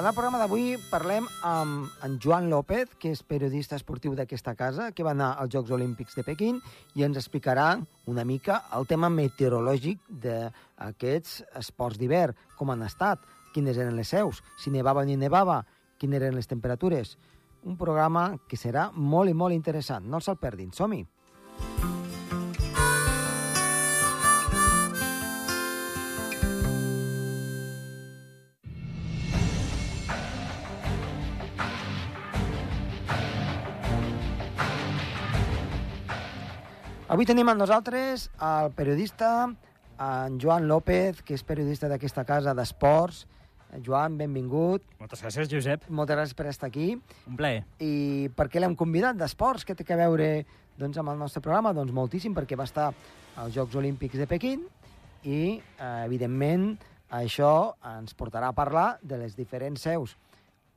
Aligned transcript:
En 0.00 0.06
el 0.06 0.14
programa 0.16 0.38
d'avui 0.40 0.78
parlem 0.88 1.26
amb 1.44 2.04
en 2.06 2.14
Joan 2.24 2.46
López, 2.48 2.94
que 2.96 3.10
és 3.12 3.20
periodista 3.20 3.76
esportiu 3.76 4.14
d'aquesta 4.16 4.54
casa, 4.56 4.86
que 4.96 5.04
va 5.04 5.12
anar 5.12 5.34
als 5.36 5.52
Jocs 5.52 5.74
Olímpics 5.76 6.16
de 6.16 6.24
Pequín 6.24 6.62
i 6.96 7.04
ens 7.04 7.20
explicarà 7.20 7.66
una 8.08 8.24
mica 8.24 8.62
el 8.78 8.88
tema 8.88 9.12
meteorològic 9.12 10.00
d'aquests 10.24 11.44
esports 11.60 12.00
d'hivern, 12.00 12.32
com 12.56 12.72
han 12.72 12.88
estat, 12.88 13.28
quines 13.52 13.76
eren 13.76 14.00
les 14.00 14.08
seus, 14.16 14.40
si 14.56 14.72
nevava 14.72 15.04
ni 15.04 15.20
nevava, 15.20 15.66
quines 16.00 16.22
eren 16.22 16.40
les 16.40 16.48
temperatures. 16.48 17.18
Un 17.68 17.76
programa 17.76 18.30
que 18.48 18.56
serà 18.56 18.88
molt 18.96 19.28
i 19.28 19.36
molt 19.36 19.52
interessant. 19.52 20.08
No 20.08 20.24
se'l 20.24 20.40
perdin. 20.40 20.72
Som-hi! 20.72 21.04
Avui 37.10 37.26
tenim 37.26 37.48
amb 37.50 37.58
nosaltres 37.58 38.28
el 38.46 38.68
periodista 38.78 39.48
en 39.98 40.36
Joan 40.38 40.68
López, 40.70 41.24
que 41.26 41.34
és 41.34 41.42
periodista 41.42 41.88
d'aquesta 41.90 42.22
casa 42.22 42.52
d'esports. 42.54 43.24
Joan, 43.82 44.14
benvingut. 44.14 44.84
Moltes 45.00 45.24
gràcies, 45.24 45.48
Josep. 45.50 45.88
Moltes 45.90 46.14
gràcies 46.14 46.36
per 46.38 46.46
estar 46.46 46.68
aquí. 46.70 46.92
Un 47.26 47.34
plaer. 47.40 47.64
I 47.82 48.30
per 48.38 48.46
què 48.46 48.62
l'hem 48.62 48.76
convidat 48.78 49.18
d'esports? 49.18 49.66
Què 49.66 49.74
té 49.74 49.88
a 49.90 49.98
veure 49.98 50.28
doncs, 50.78 51.00
amb 51.02 51.10
el 51.10 51.18
nostre 51.18 51.42
programa? 51.42 51.72
Doncs 51.74 51.90
moltíssim, 51.90 52.36
perquè 52.36 52.54
va 52.54 52.68
estar 52.70 52.92
als 53.34 53.56
Jocs 53.56 53.74
Olímpics 53.82 54.22
de 54.22 54.28
Pequín 54.30 54.62
i, 55.24 55.58
eh, 55.58 55.90
evidentment, 56.04 56.76
això 57.10 57.74
ens 57.96 58.14
portarà 58.14 58.54
a 58.54 58.54
parlar 58.54 59.00
de 59.02 59.18
les 59.18 59.34
diferents 59.34 59.82
seus. 59.82 60.14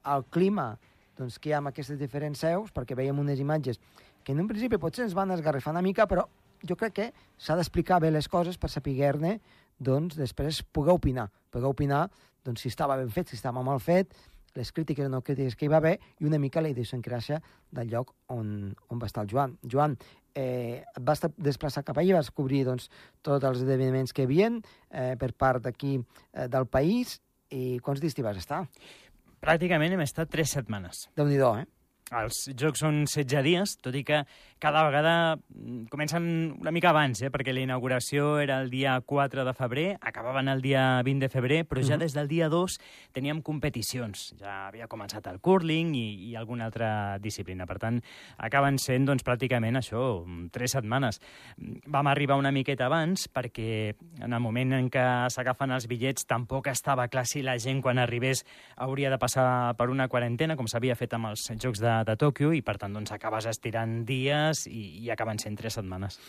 El 0.01 0.25
clima 0.33 0.71
doncs, 1.13 1.37
que 1.37 1.51
hi 1.51 1.53
ha 1.53 1.61
en 1.61 1.69
aquestes 1.69 2.01
diferents 2.01 2.41
seus, 2.41 2.73
perquè 2.73 2.97
veiem 2.97 3.21
unes 3.21 3.37
imatges 3.37 3.77
que 4.23 4.33
en 4.33 4.41
un 4.43 4.49
principi 4.49 4.79
potser 4.81 5.05
ens 5.05 5.15
van 5.17 5.31
esgarrifar 5.35 5.73
una 5.75 5.83
mica, 5.85 6.07
però 6.07 6.25
jo 6.63 6.77
crec 6.79 6.93
que 6.95 7.07
s'ha 7.37 7.57
d'explicar 7.59 7.99
bé 8.01 8.11
les 8.11 8.29
coses 8.31 8.57
per 8.57 8.71
saber-ne, 8.71 9.39
doncs, 9.79 10.15
després 10.15 10.63
poder 10.63 10.95
opinar. 10.95 11.29
Poder 11.51 11.69
opinar 11.69 12.07
doncs, 12.43 12.63
si 12.63 12.71
estava 12.71 12.97
ben 12.99 13.11
fet, 13.11 13.29
si 13.29 13.35
estava 13.35 13.63
mal 13.63 13.81
fet, 13.83 14.13
les 14.53 14.71
crítiques 14.71 15.05
o 15.05 15.09
no 15.09 15.23
crítiques 15.25 15.55
que 15.57 15.65
hi 15.65 15.71
va 15.71 15.79
haver 15.81 15.95
i 16.21 16.27
una 16.29 16.37
mica 16.39 16.61
la 16.61 16.69
idiosincràsia 16.69 17.39
del 17.73 17.89
lloc 17.89 18.13
on, 18.29 18.73
on 18.89 19.01
va 19.01 19.09
estar 19.09 19.23
el 19.25 19.31
Joan. 19.31 19.57
Joan, 19.65 19.97
eh, 20.35 20.83
et 20.85 21.01
vas 21.01 21.23
desplaçar 21.37 21.83
cap 21.83 21.97
allà, 21.97 22.19
vas 22.19 22.29
cobrir 22.31 22.63
doncs, 22.67 22.89
tots 23.25 23.43
els 23.49 23.63
esdeveniments 23.63 24.13
que 24.13 24.23
hi 24.23 24.29
havia 24.29 24.51
eh, 24.53 25.15
per 25.19 25.33
part 25.33 25.63
d'aquí 25.65 25.97
eh, 25.97 26.47
del 26.47 26.67
país 26.67 27.19
i 27.49 27.79
quants 27.83 28.01
dies 28.01 28.13
t'hi 28.13 28.25
vas 28.25 28.37
estar? 28.37 28.63
Pràcticament 29.43 29.93
hem 29.93 30.05
estat 30.05 30.29
tres 30.31 30.53
setmanes. 30.55 31.07
Déu-n'hi-do, 31.17 31.55
eh? 31.59 31.65
Els 32.11 32.49
jocs 32.59 32.83
són 32.83 33.05
16 33.07 33.45
dies, 33.45 33.75
tot 33.81 33.95
i 33.95 34.03
que 34.03 34.23
cada 34.63 34.85
vegada 34.85 35.39
comencen 35.89 36.55
una 36.57 36.71
mica 36.71 36.93
abans, 36.93 37.19
eh? 37.21 37.27
perquè 37.27 37.51
la 37.51 37.65
inauguració 37.65 38.37
era 38.39 38.61
el 38.63 38.69
dia 38.71 38.93
4 39.03 39.43
de 39.43 39.53
febrer, 39.53 39.97
acabaven 39.99 40.47
el 40.47 40.61
dia 40.63 41.01
20 41.03 41.25
de 41.25 41.27
febrer, 41.27 41.57
però 41.67 41.81
ja 41.83 41.97
des 41.99 42.15
del 42.15 42.29
dia 42.31 42.47
2 42.47 42.77
teníem 43.11 43.41
competicions. 43.43 44.29
Ja 44.39 44.69
havia 44.69 44.87
començat 44.87 45.27
el 45.27 45.41
curling 45.43 45.91
i, 45.99 46.05
i 46.29 46.37
alguna 46.39 46.69
altra 46.69 47.17
disciplina. 47.19 47.67
Per 47.67 47.75
tant, 47.81 47.97
acaben 48.37 48.79
sent 48.79 49.03
doncs, 49.09 49.25
pràcticament 49.27 49.81
això, 49.81 50.23
tres 50.55 50.77
setmanes. 50.77 51.19
Vam 51.59 52.07
arribar 52.07 52.39
una 52.39 52.53
miqueta 52.55 52.87
abans 52.87 53.27
perquè 53.27 53.97
en 54.23 54.31
el 54.31 54.39
moment 54.39 54.77
en 54.79 54.87
què 54.87 55.05
s'agafen 55.27 55.75
els 55.75 55.89
bitllets 55.91 56.23
tampoc 56.23 56.71
estava 56.71 57.09
clar 57.11 57.25
si 57.27 57.43
la 57.43 57.57
gent 57.59 57.83
quan 57.83 57.99
arribés 57.99 58.45
hauria 58.77 59.11
de 59.11 59.19
passar 59.19 59.75
per 59.75 59.89
una 59.91 60.07
quarantena, 60.07 60.55
com 60.55 60.71
s'havia 60.71 60.95
fet 60.95 61.19
amb 61.19 61.33
els 61.33 61.49
jocs 61.59 61.83
de, 61.83 61.99
de 62.07 62.15
Tòquio, 62.15 62.55
i 62.55 62.63
per 62.63 62.79
tant 62.79 62.95
doncs, 62.95 63.11
acabes 63.11 63.51
estirant 63.51 64.05
dies 64.07 64.52
i, 64.67 65.03
i 65.03 65.11
acaben 65.13 65.39
sent 65.41 65.57
tres 65.59 65.77
setmanes. 65.79 66.19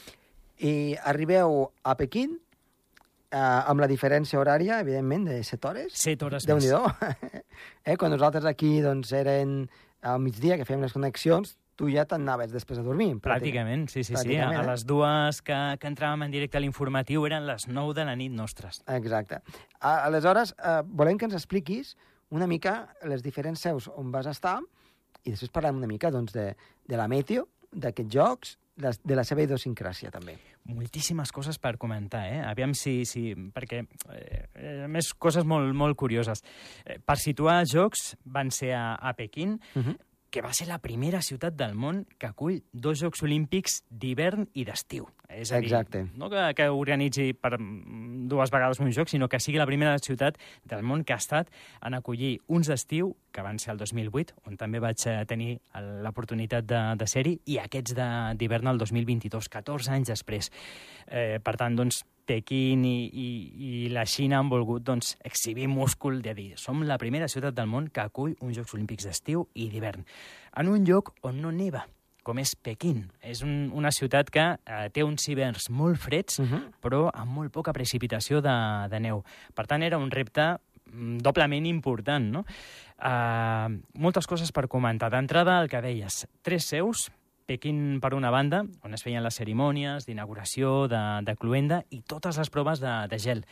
I 0.58 0.94
arribeu 1.10 1.64
a 1.82 1.96
Pequín 1.98 2.36
eh, 3.34 3.38
amb 3.40 3.82
la 3.82 3.88
diferència 3.90 4.38
horària, 4.40 4.78
evidentment, 4.84 5.26
de 5.30 5.40
7 5.42 5.70
hores. 5.70 5.98
7 5.98 6.28
hores 6.28 6.46
déu 6.48 6.60
nhi 6.62 6.70
eh, 7.84 7.96
quan 7.96 8.14
nosaltres 8.14 8.46
aquí 8.48 8.78
doncs, 8.84 9.12
eren 9.12 9.64
al 10.04 10.20
migdia, 10.20 10.58
que 10.60 10.66
fèiem 10.68 10.84
les 10.84 10.92
connexions, 10.92 11.56
tu 11.74 11.88
ja 11.90 12.04
t'anaves 12.06 12.52
després 12.54 12.78
a 12.78 12.84
dormir. 12.86 13.16
Pràcticament, 13.24 13.88
sí, 13.90 14.04
sí, 14.06 14.14
sí. 14.14 14.36
A, 14.38 14.50
a 14.60 14.64
les 14.68 14.84
dues 14.86 15.40
que, 15.42 15.58
que 15.80 15.90
entràvem 15.90 16.26
en 16.26 16.34
directe 16.34 16.58
a 16.58 16.62
l'informatiu 16.62 17.26
eren 17.26 17.48
les 17.48 17.66
9 17.66 17.96
de 17.98 18.06
la 18.06 18.14
nit 18.18 18.34
nostres. 18.34 18.82
Exacte. 18.94 19.40
A, 19.80 20.04
aleshores, 20.04 20.54
eh, 20.58 20.80
volem 20.86 21.18
que 21.18 21.26
ens 21.26 21.34
expliquis 21.40 21.96
una 22.34 22.46
mica 22.50 22.94
les 23.10 23.22
diferents 23.22 23.60
seus 23.66 23.88
on 23.90 24.14
vas 24.14 24.28
estar 24.30 24.60
i 25.24 25.32
després 25.32 25.52
parlem 25.52 25.80
una 25.80 25.88
mica 25.90 26.10
doncs, 26.12 26.34
de, 26.36 26.52
de 26.86 26.96
la 27.00 27.08
meteo, 27.08 27.48
d'aquests 27.74 28.14
jocs, 28.14 28.56
de, 28.74 28.90
de 29.04 29.14
la 29.14 29.22
seva 29.26 29.44
idiosincràsia, 29.44 30.10
també. 30.10 30.34
Moltíssimes 30.66 31.30
coses 31.34 31.60
per 31.62 31.76
comentar, 31.78 32.24
eh? 32.30 32.40
Aviam 32.46 32.74
si... 32.74 33.02
si 33.06 33.28
perquè, 33.54 33.84
eh, 34.14 34.80
a 34.86 34.88
més, 34.90 35.12
coses 35.18 35.46
molt, 35.46 35.70
molt 35.76 35.98
curioses. 36.00 36.42
Eh, 36.84 36.98
per 36.98 37.18
situar 37.20 37.60
jocs, 37.70 38.14
van 38.24 38.50
ser 38.54 38.72
a, 38.78 38.96
a 38.98 39.14
Pequín, 39.18 39.60
uh 39.74 39.86
-huh 39.86 40.00
que 40.34 40.42
va 40.42 40.50
ser 40.50 40.66
la 40.66 40.80
primera 40.82 41.20
ciutat 41.22 41.54
del 41.54 41.76
món 41.78 42.00
que 42.18 42.26
acull 42.26 42.56
dos 42.72 42.98
Jocs 42.98 43.22
Olímpics 43.22 43.84
d'hivern 43.86 44.48
i 44.58 44.64
d'estiu. 44.66 45.06
És 45.30 45.52
a 45.52 45.60
dir, 45.62 45.68
Exacte. 45.68 46.00
no 46.18 46.26
que, 46.30 46.42
que 46.58 46.66
organitzi 46.74 47.28
per 47.38 47.52
dues 47.54 48.50
vegades 48.50 48.80
un 48.82 48.90
joc, 48.94 49.12
sinó 49.12 49.28
que 49.30 49.38
sigui 49.38 49.60
la 49.62 49.66
primera 49.68 49.94
ciutat 50.02 50.40
del 50.66 50.82
món 50.82 51.04
que 51.06 51.14
ha 51.14 51.20
estat 51.22 51.52
en 51.86 51.94
acollir 51.94 52.32
uns 52.50 52.66
d'estiu, 52.70 53.12
que 53.30 53.44
van 53.46 53.60
ser 53.62 53.76
el 53.76 53.78
2008, 53.78 54.40
on 54.50 54.58
també 54.58 54.82
vaig 54.82 55.06
tenir 55.30 55.60
l'oportunitat 56.02 56.66
de, 56.66 56.82
de 56.98 57.08
ser-hi, 57.10 57.36
i 57.54 57.60
aquests 57.62 57.94
d'hivern 57.94 58.74
el 58.74 58.82
2022, 58.82 59.48
14 59.54 59.94
anys 59.94 60.10
després. 60.16 60.50
Eh, 61.06 61.38
per 61.46 61.54
tant, 61.62 61.78
doncs, 61.78 62.02
Pequín 62.26 62.84
i, 62.88 63.08
i, 63.08 63.28
i 63.54 63.88
la 63.92 64.06
Xina 64.08 64.38
han 64.40 64.48
volgut 64.52 64.84
doncs, 64.86 65.14
exhibir 65.24 65.68
múscul 65.68 66.22
de 66.24 66.34
dir 66.34 66.52
som 66.60 66.82
la 66.82 66.98
primera 66.98 67.28
ciutat 67.28 67.56
del 67.56 67.68
món 67.70 67.90
que 67.92 68.04
acull 68.04 68.36
uns 68.40 68.56
Jocs 68.58 68.74
Olímpics 68.74 69.08
d'estiu 69.08 69.48
i 69.54 69.68
d'hivern, 69.72 70.06
en 70.56 70.72
un 70.72 70.84
lloc 70.88 71.14
on 71.22 71.40
no 71.42 71.52
neva, 71.52 71.84
com 72.24 72.40
és 72.40 72.54
Pequín. 72.56 73.04
És 73.20 73.44
un, 73.44 73.70
una 73.76 73.92
ciutat 73.92 74.30
que 74.32 74.44
eh, 74.56 74.86
té 74.90 75.04
uns 75.04 75.28
hiverns 75.28 75.68
molt 75.70 76.00
freds, 76.00 76.40
uh 76.40 76.46
-huh. 76.48 76.62
però 76.80 77.10
amb 77.12 77.30
molt 77.30 77.52
poca 77.52 77.72
precipitació 77.72 78.40
de, 78.40 78.88
de 78.88 79.00
neu. 79.00 79.22
Per 79.54 79.66
tant, 79.66 79.82
era 79.82 79.98
un 79.98 80.10
repte 80.10 80.56
doblement 80.94 81.66
important, 81.66 82.32
no? 82.32 82.44
Uh, 83.04 83.80
moltes 83.98 84.26
coses 84.26 84.52
per 84.52 84.68
comentar. 84.68 85.10
D'entrada, 85.10 85.60
el 85.60 85.68
que 85.68 85.80
deies, 85.82 86.26
tres 86.42 86.64
seus, 86.64 87.10
Pequín, 87.46 88.00
per 88.00 88.14
una 88.16 88.30
banda, 88.32 88.62
on 88.80 88.96
es 88.96 89.02
feien 89.04 89.20
les 89.20 89.36
cerimònies 89.36 90.06
d'inauguració, 90.08 90.86
de, 90.88 91.00
de 91.26 91.34
cluenda 91.36 91.82
i 91.92 91.98
totes 92.00 92.38
les 92.40 92.48
proves 92.48 92.80
de, 92.80 92.92
de 93.10 93.18
gel. 93.20 93.42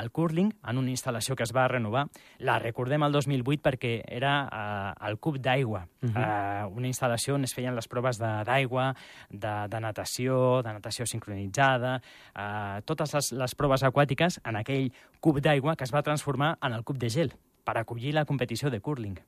El 0.00 0.08
curling, 0.08 0.48
en 0.70 0.80
una 0.80 0.88
instal·lació 0.88 1.36
que 1.36 1.44
es 1.44 1.52
va 1.52 1.66
renovar, 1.68 2.06
la 2.40 2.54
recordem 2.62 3.04
el 3.04 3.12
2008 3.12 3.60
perquè 3.66 3.90
era 4.08 4.32
uh, 4.46 4.94
el 5.08 5.18
cub 5.20 5.36
d'aigua, 5.36 5.82
uh 5.84 6.08
-huh. 6.08 6.16
uh, 6.16 6.76
una 6.78 6.88
instal·lació 6.88 7.34
on 7.34 7.44
es 7.44 7.52
feien 7.52 7.76
les 7.76 7.88
proves 7.88 8.18
d'aigua, 8.18 8.94
de, 9.28 9.38
de, 9.38 9.68
de 9.68 9.80
natació, 9.80 10.62
de 10.62 10.72
natació 10.72 11.04
sincronitzada, 11.04 12.00
uh, 12.32 12.80
totes 12.86 13.12
les, 13.12 13.32
les 13.32 13.54
proves 13.54 13.82
aquàtiques 13.82 14.40
en 14.44 14.56
aquell 14.56 14.92
cub 15.20 15.40
d'aigua 15.40 15.76
que 15.76 15.84
es 15.84 15.92
va 15.92 16.02
transformar 16.02 16.56
en 16.62 16.72
el 16.72 16.84
cub 16.84 16.96
de 16.96 17.10
gel 17.10 17.32
per 17.64 17.76
acollir 17.76 18.14
la 18.14 18.24
competició 18.24 18.70
de 18.70 18.80
curling 18.80 19.18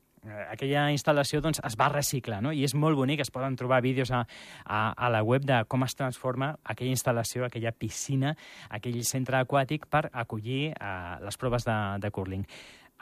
aquella 0.50 0.86
instal·lació 0.94 1.40
doncs, 1.44 1.60
es 1.64 1.76
va 1.80 1.90
reciclar, 1.92 2.40
no? 2.44 2.52
i 2.52 2.64
és 2.66 2.74
molt 2.74 2.96
bonic, 2.98 3.24
es 3.24 3.32
poden 3.34 3.56
trobar 3.60 3.82
vídeos 3.84 4.10
a, 4.10 4.24
a, 4.64 4.80
a 4.92 5.10
la 5.12 5.22
web 5.22 5.44
de 5.44 5.62
com 5.68 5.84
es 5.86 5.96
transforma 5.98 6.54
aquella 6.64 6.94
instal·lació, 6.94 7.44
aquella 7.46 7.72
piscina, 7.72 8.34
aquell 8.70 9.00
centre 9.04 9.40
aquàtic 9.40 9.88
per 9.90 10.08
acollir 10.12 10.72
uh, 10.74 11.20
les 11.24 11.38
proves 11.40 11.66
de, 11.68 11.76
de 12.00 12.10
curling. 12.14 12.46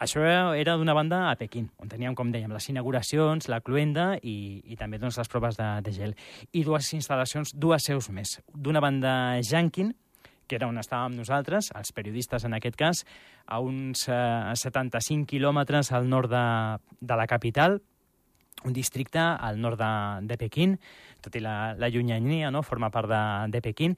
Això 0.02 0.22
era 0.58 0.74
d'una 0.80 0.94
banda 0.96 1.18
a 1.30 1.34
Pequín, 1.38 1.68
on 1.78 1.90
teníem, 1.90 2.14
com 2.18 2.32
dèiem, 2.32 2.50
les 2.50 2.68
inauguracions, 2.72 3.46
la 3.52 3.60
cluenda 3.62 4.16
i, 4.18 4.62
i 4.72 4.78
també 4.80 4.98
doncs, 4.98 5.18
les 5.20 5.30
proves 5.30 5.58
de, 5.60 5.68
de 5.84 5.92
gel. 5.94 6.14
I 6.50 6.64
dues 6.66 6.88
instal·lacions, 6.96 7.52
dues 7.54 7.86
seus 7.86 8.08
més. 8.10 8.38
D'una 8.50 8.82
banda, 8.82 9.12
Jankin, 9.46 9.92
que 10.52 10.58
era 10.60 10.68
on 10.68 10.76
estàvem 10.76 11.16
nosaltres, 11.16 11.70
els 11.78 11.94
periodistes 11.96 12.44
en 12.44 12.52
aquest 12.52 12.76
cas, 12.76 13.00
a 13.48 13.62
uns 13.64 14.04
eh, 14.12 14.52
75 14.60 15.24
quilòmetres 15.30 15.94
al 15.96 16.10
nord 16.12 16.28
de, 16.28 16.44
de 17.00 17.16
la 17.16 17.26
capital, 17.30 17.78
un 18.68 18.76
districte 18.76 19.18
al 19.22 19.58
nord 19.64 19.80
de, 19.80 19.94
de 20.28 20.36
Pequín, 20.36 20.76
tot 21.24 21.40
i 21.40 21.42
la, 21.42 21.72
la 21.80 21.88
llunyania, 21.88 22.52
no? 22.52 22.62
forma 22.62 22.92
part 22.92 23.08
de, 23.08 23.22
de 23.54 23.64
Pequín, 23.64 23.96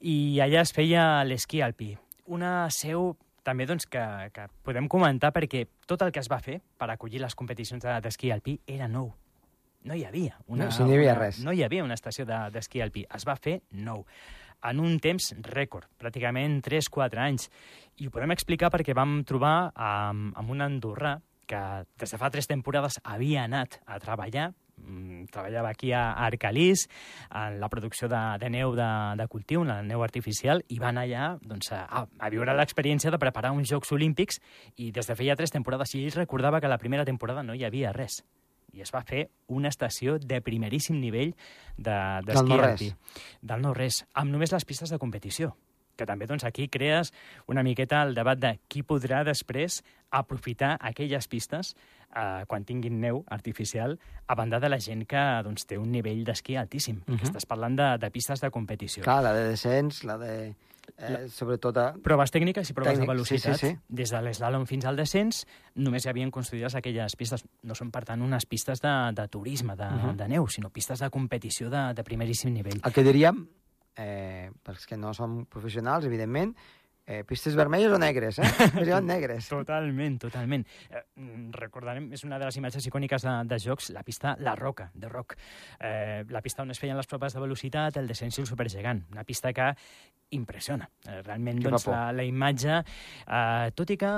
i 0.00 0.38
allà 0.44 0.62
es 0.62 0.72
feia 0.76 1.24
l'esquí 1.26 1.60
alpí. 1.64 1.90
Una 2.30 2.70
seu 2.70 3.16
també 3.46 3.66
doncs, 3.66 3.90
que, 3.90 4.06
que 4.34 4.46
podem 4.66 4.86
comentar 4.90 5.32
perquè 5.34 5.66
tot 5.90 6.06
el 6.06 6.14
que 6.14 6.22
es 6.22 6.30
va 6.30 6.38
fer 6.42 6.60
per 6.78 6.90
acollir 6.94 7.22
les 7.22 7.34
competicions 7.34 7.82
d'esquí 7.82 8.30
alpí 8.34 8.60
era 8.66 8.86
nou. 8.86 9.10
No 9.86 9.94
hi 9.94 10.06
havia 10.06 10.38
una, 10.46 10.66
no, 10.66 10.72
si 10.74 10.82
no 10.82 10.90
hi 10.90 10.96
havia 10.96 11.12
una, 11.12 11.20
res. 11.20 11.44
No 11.46 11.52
hi 11.54 11.62
havia 11.62 11.84
una 11.86 11.94
estació 11.94 12.26
d'esquí 12.26 12.78
de, 12.78 12.86
alpí. 12.86 13.06
Es 13.14 13.26
va 13.26 13.38
fer 13.38 13.60
nou 13.70 14.06
en 14.64 14.80
un 14.80 14.98
temps 15.02 15.32
rècord, 15.52 15.88
pràcticament 16.00 16.60
3-4 16.64 17.22
anys. 17.22 17.50
I 18.00 18.08
ho 18.08 18.12
podem 18.14 18.34
explicar 18.34 18.70
perquè 18.72 18.94
vam 18.96 19.20
trobar 19.28 19.72
amb, 19.74 20.32
amb 20.36 20.52
un 20.52 20.64
andorrà 20.64 21.16
que 21.46 21.62
des 21.98 22.10
de 22.10 22.18
fa 22.18 22.30
tres 22.30 22.48
temporades 22.50 22.98
havia 23.04 23.44
anat 23.46 23.78
a 23.86 24.00
treballar 24.02 24.48
mm, 24.76 25.28
treballava 25.32 25.70
aquí 25.70 25.92
a 25.94 26.12
Arcalís, 26.26 26.88
en 27.30 27.60
la 27.60 27.68
producció 27.70 28.08
de, 28.10 28.22
de 28.42 28.50
neu 28.50 28.74
de, 28.76 28.88
de 29.16 29.28
cultiu, 29.30 29.62
la 29.64 29.78
neu 29.86 30.02
artificial, 30.02 30.64
i 30.68 30.80
va 30.82 30.90
anar 30.90 31.06
allà 31.06 31.28
doncs, 31.42 31.70
a, 31.72 32.02
a 32.02 32.32
viure 32.34 32.56
l'experiència 32.56 33.14
de 33.14 33.22
preparar 33.22 33.54
uns 33.54 33.70
Jocs 33.70 33.94
Olímpics 33.94 34.42
i 34.76 34.90
des 34.90 35.06
de 35.06 35.16
feia 35.16 35.38
tres 35.38 35.54
temporades, 35.54 35.94
i 35.94 36.04
ell 36.04 36.18
recordava 36.18 36.60
que 36.60 36.72
la 36.72 36.82
primera 36.82 37.06
temporada 37.06 37.46
no 37.46 37.54
hi 37.54 37.64
havia 37.64 37.94
res 37.94 38.24
i 38.76 38.82
es 38.84 38.92
va 38.94 39.02
fer 39.06 39.26
una 39.48 39.70
estació 39.72 40.18
de 40.20 40.40
primeríssim 40.44 40.98
nivell 41.00 41.32
d'esquí 41.76 42.34
Del 42.34 42.48
no-res. 42.50 42.74
alpí. 42.76 42.90
Del 43.42 43.62
no-res, 43.64 44.02
amb 44.14 44.34
només 44.36 44.52
les 44.52 44.68
pistes 44.68 44.92
de 44.92 44.98
competició 45.02 45.54
que 45.96 46.06
també 46.06 46.26
doncs, 46.26 46.44
aquí 46.44 46.68
crees 46.68 47.12
una 47.46 47.62
miqueta 47.62 48.02
el 48.02 48.14
debat 48.14 48.38
de 48.38 48.58
qui 48.68 48.82
podrà 48.82 49.24
després 49.24 49.82
aprofitar 50.10 50.76
aquelles 50.80 51.26
pistes 51.28 51.74
eh, 52.14 52.44
quan 52.46 52.64
tinguin 52.64 53.00
neu 53.00 53.24
artificial 53.28 53.98
a 54.26 54.34
banda 54.34 54.60
de 54.60 54.68
la 54.68 54.78
gent 54.80 55.04
que 55.08 55.24
doncs, 55.44 55.66
té 55.66 55.78
un 55.78 55.90
nivell 55.92 56.24
d'esquí 56.24 56.56
altíssim. 56.56 57.02
Uh 57.06 57.10
Mhm. 57.12 57.18
-huh. 57.18 57.26
Estàs 57.26 57.46
parlant 57.46 57.76
de, 57.76 57.98
de 57.98 58.10
pistes 58.10 58.40
de 58.40 58.50
competició. 58.50 59.02
Clar, 59.02 59.22
la 59.22 59.32
de 59.32 59.48
descens, 59.48 60.04
la 60.04 60.16
de... 60.18 60.54
Eh, 60.98 61.26
sobretot 61.28 61.76
a... 61.78 61.94
Proves 62.00 62.30
tècniques 62.30 62.70
i 62.70 62.72
proves 62.72 62.92
Tècnic, 62.92 63.08
de 63.08 63.12
velocitat. 63.12 63.56
sí, 63.56 63.66
sí, 63.66 63.72
sí. 63.72 63.78
Des 63.88 64.08
de 64.10 64.20
l'eslàlom 64.22 64.66
fins 64.66 64.84
al 64.84 64.94
descens, 64.96 65.44
només 65.74 66.04
hi 66.06 66.08
havien 66.08 66.30
construïdes 66.30 66.76
aquelles 66.76 67.16
pistes. 67.16 67.44
No 67.64 67.74
són, 67.74 67.90
per 67.90 68.04
tant, 68.04 68.22
unes 68.22 68.46
pistes 68.46 68.80
de, 68.80 69.10
de 69.12 69.26
turisme, 69.28 69.74
de, 69.74 69.82
uh 69.82 69.90
Mhm. 69.90 70.04
-huh. 70.10 70.16
de 70.16 70.28
neu, 70.28 70.46
sinó 70.46 70.70
pistes 70.70 71.00
de 71.00 71.10
competició 71.10 71.68
de, 71.70 71.92
de 71.92 72.04
primeríssim 72.04 72.52
nivell. 72.52 72.80
El 72.84 72.92
que 72.92 73.02
diríem, 73.02 73.48
eh, 73.96 74.50
perquè 74.64 74.92
que 74.92 75.00
no 75.00 75.12
som 75.16 75.44
professionals, 75.50 76.06
evidentment, 76.06 76.54
eh, 77.06 77.22
pistes 77.24 77.54
vermelles 77.54 77.92
o 77.92 77.98
negres, 77.98 78.38
eh? 78.38 78.44
Negres. 79.02 79.48
Totalment, 79.48 80.18
totalment. 80.18 80.66
Eh, 80.90 81.02
mm, 81.14 81.50
recordarem, 81.54 82.10
és 82.12 82.24
una 82.26 82.38
de 82.38 82.48
les 82.48 82.56
imatges 82.58 82.86
icòniques 82.90 83.22
de, 83.22 83.34
de 83.46 83.58
jocs, 83.62 83.90
la 83.94 84.02
pista 84.02 84.36
La 84.40 84.56
Roca, 84.58 84.90
de 84.94 85.08
Rock. 85.08 85.36
Eh, 85.78 86.24
la 86.28 86.42
pista 86.42 86.62
on 86.66 86.74
es 86.74 86.80
feien 86.82 86.98
les 86.98 87.06
proves 87.06 87.36
de 87.36 87.40
velocitat, 87.40 87.96
el 87.96 88.10
descens 88.10 88.38
i 88.38 88.42
el 88.42 88.48
supergegant. 88.50 89.04
Una 89.12 89.24
pista 89.24 89.52
que 89.54 89.72
impressiona. 90.30 90.90
Eh, 91.06 91.22
realment, 91.22 91.62
Que 91.62 91.70
doncs, 91.70 91.86
la, 91.86 92.10
la 92.12 92.26
imatge... 92.26 92.82
Eh, 93.26 93.70
tot 93.76 93.94
i 93.94 93.96
que 94.00 94.16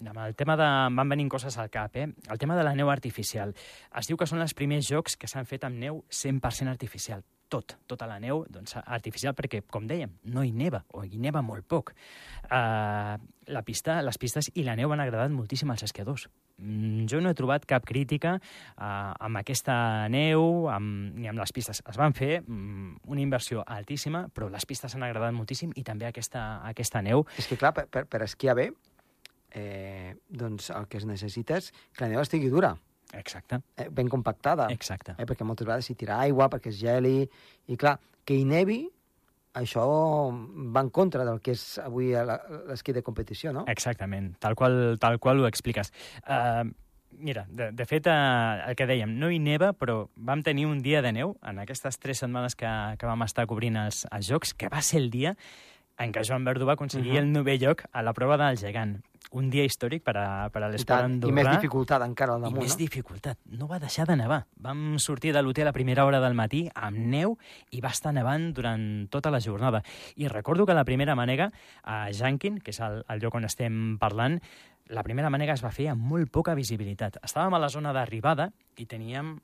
amb 0.00 0.22
el 0.24 0.34
tema 0.34 0.56
de... 0.56 0.68
Van 0.96 1.12
venint 1.12 1.28
coses 1.28 1.58
al 1.60 1.68
cap, 1.68 1.96
eh? 2.00 2.08
El 2.08 2.40
tema 2.40 2.56
de 2.56 2.64
la 2.64 2.72
neu 2.74 2.88
artificial. 2.88 3.52
Es 4.00 4.08
diu 4.08 4.16
que 4.16 4.28
són 4.28 4.40
els 4.40 4.56
primers 4.56 4.88
jocs 4.88 5.18
que 5.20 5.28
s'han 5.28 5.44
fet 5.44 5.68
amb 5.68 5.76
neu 5.76 6.00
100% 6.08 6.72
artificial. 6.72 7.20
Tot, 7.50 7.74
tota 7.90 8.06
la 8.06 8.20
neu 8.22 8.44
doncs, 8.46 8.76
artificial, 8.78 9.34
perquè, 9.34 9.64
com 9.66 9.88
dèiem, 9.90 10.12
no 10.30 10.44
hi 10.46 10.52
neva, 10.54 10.84
o 10.94 11.02
hi 11.02 11.18
neva 11.18 11.42
molt 11.42 11.66
poc. 11.66 11.90
Uh, 12.46 13.16
la 13.50 13.62
pista, 13.66 13.98
les 14.06 14.18
pistes 14.22 14.52
i 14.54 14.62
la 14.62 14.76
neu 14.78 14.92
han 14.94 15.02
agradat 15.02 15.32
moltíssim 15.34 15.72
als 15.74 15.82
esquiadors. 15.88 16.28
Mm, 16.60 17.06
jo 17.10 17.18
no 17.24 17.32
he 17.32 17.36
trobat 17.36 17.64
cap 17.66 17.86
crítica 17.88 18.36
uh, 18.36 18.84
amb 19.18 19.40
aquesta 19.40 19.74
neu 20.12 20.68
amb, 20.70 21.16
ni 21.18 21.30
amb 21.30 21.42
les 21.42 21.54
pistes. 21.56 21.82
Es 21.82 21.98
van 21.98 22.14
fer 22.14 22.40
mm, 22.42 23.00
una 23.10 23.24
inversió 23.24 23.64
altíssima, 23.66 24.26
però 24.34 24.50
les 24.52 24.66
pistes 24.68 24.94
han 24.94 25.06
agradat 25.06 25.34
moltíssim 25.34 25.72
i 25.74 25.84
també 25.86 26.06
aquesta, 26.06 26.60
aquesta 26.68 27.02
neu. 27.02 27.24
És 27.40 27.50
que, 27.50 27.58
clar, 27.58 27.72
per, 27.74 28.04
per, 28.06 28.22
esquiar 28.28 28.54
bé, 28.60 28.68
eh, 29.56 30.14
doncs 30.28 30.70
el 30.76 30.86
que 30.86 31.00
es 31.00 31.08
necessita 31.08 31.58
és 31.58 31.72
que 31.72 32.04
la 32.04 32.12
neu 32.14 32.22
estigui 32.22 32.52
dura, 32.52 32.76
Exacte, 33.18 33.60
eh, 33.76 33.88
ben 33.90 34.08
compactada. 34.08 34.68
exacte. 34.70 35.14
Eh, 35.18 35.26
perquè 35.26 35.44
moltes 35.44 35.66
vegades 35.66 35.86
s'hi 35.86 35.94
tira 35.98 36.20
aigua, 36.20 36.48
perquè 36.48 36.70
es 36.70 36.78
geli... 36.80 37.28
I, 37.70 37.76
clar, 37.76 37.96
que 38.24 38.34
hi 38.34 38.44
nevi, 38.44 38.84
això 39.54 39.82
va 40.74 40.82
en 40.84 40.90
contra 40.94 41.24
del 41.26 41.40
que 41.42 41.52
és 41.56 41.64
avui 41.82 42.12
la- 42.14 42.38
l'esquí 42.68 42.92
de 42.94 43.02
competició, 43.02 43.52
no? 43.52 43.64
Exactament, 43.66 44.36
tal 44.38 44.54
qual, 44.54 44.96
tal 45.02 45.18
qual 45.18 45.40
ho 45.42 45.46
expliques. 45.48 45.90
Uh, 46.22 46.70
mira, 47.18 47.46
de, 47.50 47.72
de 47.72 47.86
fet, 47.86 48.06
uh, 48.06 48.62
el 48.70 48.76
que 48.78 48.86
dèiem, 48.86 49.16
no 49.18 49.30
hi 49.30 49.40
neva, 49.42 49.72
però 49.74 50.04
vam 50.14 50.44
tenir 50.46 50.66
un 50.70 50.78
dia 50.82 51.02
de 51.02 51.10
neu 51.12 51.34
en 51.42 51.58
aquestes 51.58 51.98
tres 51.98 52.22
setmanes 52.22 52.54
que, 52.54 52.70
que 52.98 53.06
vam 53.10 53.26
estar 53.26 53.46
cobrint 53.50 53.76
els, 53.82 54.04
els 54.10 54.30
Jocs, 54.30 54.54
que 54.54 54.70
va 54.70 54.82
ser 54.86 55.00
el 55.02 55.10
dia 55.10 55.34
en 56.00 56.12
què 56.14 56.22
Joan 56.26 56.44
Verdú 56.48 56.64
va 56.66 56.74
aconseguir 56.78 57.12
Mhm. 57.12 57.18
el 57.20 57.32
novè 57.32 57.58
lloc 57.60 57.84
a 57.92 58.02
la 58.02 58.12
prova 58.16 58.36
del 58.40 58.56
gegant. 58.56 59.02
Un 59.32 59.48
dia 59.50 59.62
històric 59.64 60.02
per 60.02 60.16
a, 60.16 60.48
per 60.50 60.62
a 60.64 60.68
I, 60.68 60.72
l'esport 60.72 60.98
tant, 61.02 61.12
I 61.12 61.14
andorrà. 61.14 61.32
més 61.36 61.50
dificultat 61.52 62.02
encara 62.02 62.32
al 62.34 62.40
I 62.40 62.42
damunt, 62.48 62.62
més 62.64 62.72
no? 62.72 62.78
dificultat. 62.78 63.38
No 63.46 63.68
va 63.68 63.78
deixar 63.78 64.06
de 64.08 64.16
nevar. 64.16 64.46
Vam 64.56 64.98
sortir 64.98 65.32
de 65.32 65.42
l'hotel 65.42 65.68
a 65.68 65.72
primera 65.72 66.04
hora 66.04 66.18
del 66.20 66.34
matí 66.34 66.68
amb 66.74 66.96
neu 66.98 67.36
i 67.70 67.80
va 67.80 67.90
estar 67.90 68.12
nevant 68.12 68.52
durant 68.54 69.08
tota 69.08 69.30
la 69.30 69.38
jornada. 69.40 69.82
I 70.16 70.26
recordo 70.26 70.66
que 70.66 70.74
la 70.74 70.84
primera 70.84 71.14
manega, 71.14 71.52
a 71.84 72.08
Jankin, 72.10 72.58
que 72.58 72.70
és 72.72 72.80
el, 72.80 73.04
el 73.08 73.20
lloc 73.20 73.34
on 73.34 73.44
estem 73.44 73.98
parlant, 74.00 74.40
la 74.88 75.04
primera 75.04 75.30
manega 75.30 75.52
es 75.52 75.62
va 75.62 75.70
fer 75.70 75.88
amb 75.90 76.02
molt 76.02 76.30
poca 76.32 76.54
visibilitat. 76.54 77.18
Estàvem 77.22 77.54
a 77.54 77.58
la 77.60 77.68
zona 77.68 77.92
d'arribada 77.92 78.50
i 78.78 78.86
teníem 78.86 79.38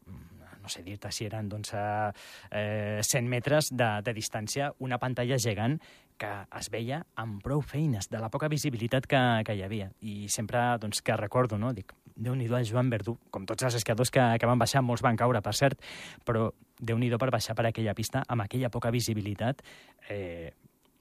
no 0.67 0.69
sé 0.69 0.83
dir-te 0.83 1.13
si 1.13 1.25
eren 1.27 1.49
doncs, 1.49 1.73
a, 1.75 2.13
eh, 2.51 2.99
100 3.01 3.29
metres 3.29 3.69
de, 3.71 4.03
de 4.03 4.13
distància, 4.13 4.73
una 4.81 4.99
pantalla 4.99 5.39
gegant 5.39 5.79
que 6.21 6.33
es 6.59 6.71
veia 6.73 7.03
amb 7.21 7.43
prou 7.45 7.63
feines, 7.63 8.09
de 8.13 8.21
la 8.23 8.31
poca 8.33 8.49
visibilitat 8.53 9.07
que, 9.11 9.23
que 9.47 9.57
hi 9.57 9.63
havia. 9.67 9.91
I 10.01 10.31
sempre 10.33 10.63
doncs, 10.83 11.03
que 11.05 11.17
recordo, 11.17 11.59
no? 11.59 11.73
dic, 11.77 11.95
Déu-n'hi-do 12.17 12.57
a 12.57 12.63
Joan 12.65 12.89
Verdú, 12.89 13.19
com 13.31 13.45
tots 13.45 13.67
els 13.69 13.75
esquiadors 13.77 14.09
que, 14.11 14.23
que 14.41 14.49
van 14.49 14.57
baixar, 14.57 14.81
molts 14.81 15.03
van 15.05 15.19
caure, 15.21 15.43
per 15.45 15.53
cert, 15.55 15.83
però 16.25 16.49
Déu-n'hi-do 16.81 17.19
per 17.21 17.29
baixar 17.33 17.55
per 17.57 17.67
aquella 17.69 17.93
pista 17.97 18.23
amb 18.29 18.45
aquella 18.45 18.71
poca 18.73 18.91
visibilitat, 18.93 19.61
eh, 20.09 20.53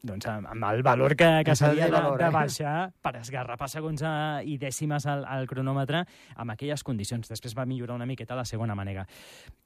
doncs 0.06 0.27
amb, 0.31 0.47
amb 0.51 0.67
el 0.69 0.83
valor 0.85 1.15
que, 1.19 1.27
que 1.47 1.56
s'havia 1.57 1.89
de, 1.91 2.01
de 2.19 2.27
eh? 2.27 2.31
baixar 2.31 2.75
per 3.03 3.15
esgarrapar 3.19 3.68
segons 3.71 4.03
a, 4.06 4.13
i 4.44 4.59
dècimes 4.61 5.07
al, 5.11 5.25
al 5.27 5.47
cronòmetre 5.50 6.06
amb 6.35 6.53
aquelles 6.53 6.83
condicions. 6.85 7.31
Després 7.31 7.57
va 7.57 7.68
millorar 7.68 7.97
una 7.97 8.07
miqueta 8.07 8.38
la 8.38 8.45
segona 8.47 8.77
manega. 8.77 9.07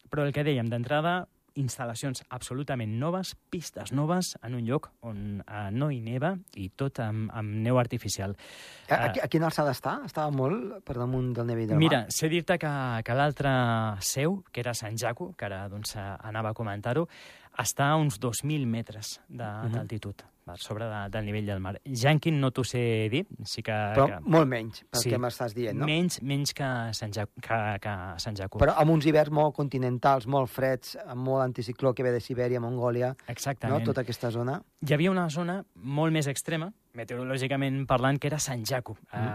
Però 0.10 0.26
el 0.26 0.34
que 0.34 0.46
dèiem, 0.48 0.70
d'entrada, 0.72 1.20
instal·lacions 1.60 2.24
absolutament 2.36 2.92
noves, 3.00 3.34
pistes 3.50 3.94
noves, 3.96 4.36
en 4.44 4.56
un 4.60 4.66
lloc 4.68 4.90
on 5.08 5.42
eh, 5.42 5.64
no 5.72 5.90
hi 5.92 6.00
neva 6.06 6.36
i 6.60 6.70
tot 6.70 7.02
amb, 7.04 7.30
amb 7.34 7.58
neu 7.66 7.80
artificial. 7.82 8.36
A, 8.90 8.96
a, 8.96 9.10
a 9.26 9.30
quina 9.32 9.50
alçada 9.50 9.74
està? 9.76 10.00
Estava 10.06 10.30
molt 10.36 10.84
per 10.86 10.98
damunt 11.00 11.34
del 11.38 11.50
nivell 11.50 11.74
del 11.74 11.82
Mira, 11.82 12.04
mar? 12.06 12.16
sé 12.16 12.30
dir-te 12.32 12.60
que, 12.62 12.74
que 13.06 13.18
l'altre 13.18 13.52
seu, 14.06 14.42
que 14.52 14.64
era 14.64 14.76
Sant 14.78 14.98
Jaco, 15.00 15.32
que 15.38 15.50
ara 15.50 15.66
doncs, 15.72 15.96
eh, 15.98 16.08
anava 16.30 16.54
a 16.54 16.58
comentar-ho, 16.58 17.08
està 17.58 17.90
a 17.92 17.96
uns 17.98 18.20
2.000 18.20 18.66
metres 18.66 19.20
de- 19.28 19.44
Mhm. 19.44 19.72
d'altitud, 19.74 20.16
per 20.46 20.58
sobre 20.58 20.86
de, 20.86 21.10
del 21.10 21.26
nivell 21.26 21.46
del 21.46 21.60
mar. 21.60 21.80
Jankin 21.86 22.40
no 22.40 22.52
t'ho 22.52 22.64
sé 22.64 23.08
dir, 23.12 23.28
sí 23.44 23.62
que... 23.62 23.72
Però 23.72 24.08
que 24.08 24.20
molt 24.22 24.48
menys, 24.48 24.84
pel 24.90 25.02
Sí. 25.02 25.10
que 25.10 25.18
m'estàs 25.20 25.54
dient, 25.54 25.78
no? 25.78 25.86
menys, 25.86 26.22
menys 26.24 26.54
que 26.54 26.64
Sant 26.94 27.12
Jaco. 27.14 27.32
Que, 27.42 27.78
que 27.80 27.96
Sant 28.20 28.36
Jaco. 28.36 28.58
Però 28.60 28.74
amb 28.78 28.92
uns 28.92 29.06
hiverns 29.06 29.30
molt 29.32 29.54
continentals, 29.56 30.26
molt 30.26 30.50
freds, 30.50 30.96
amb 31.06 31.22
molt 31.22 31.44
anticicló 31.44 31.94
que 31.94 32.02
ve 32.04 32.12
de 32.12 32.20
Sibèria, 32.20 32.60
Mongòlia, 32.60 33.10
no? 33.10 33.16
Exactament. 33.28 33.86
tota 33.86 34.02
aquesta 34.02 34.32
zona. 34.32 34.62
Hi 34.82 34.94
havia 34.94 35.12
una 35.12 35.30
zona 35.30 35.64
molt 35.76 36.12
més 36.14 36.26
extrema, 36.28 36.74
meteorològicament 36.98 37.84
parlant, 37.90 38.18
que 38.20 38.28
era 38.28 38.40
Sant 38.40 38.66
Jaco. 38.66 38.98
Mhm. 39.14 39.28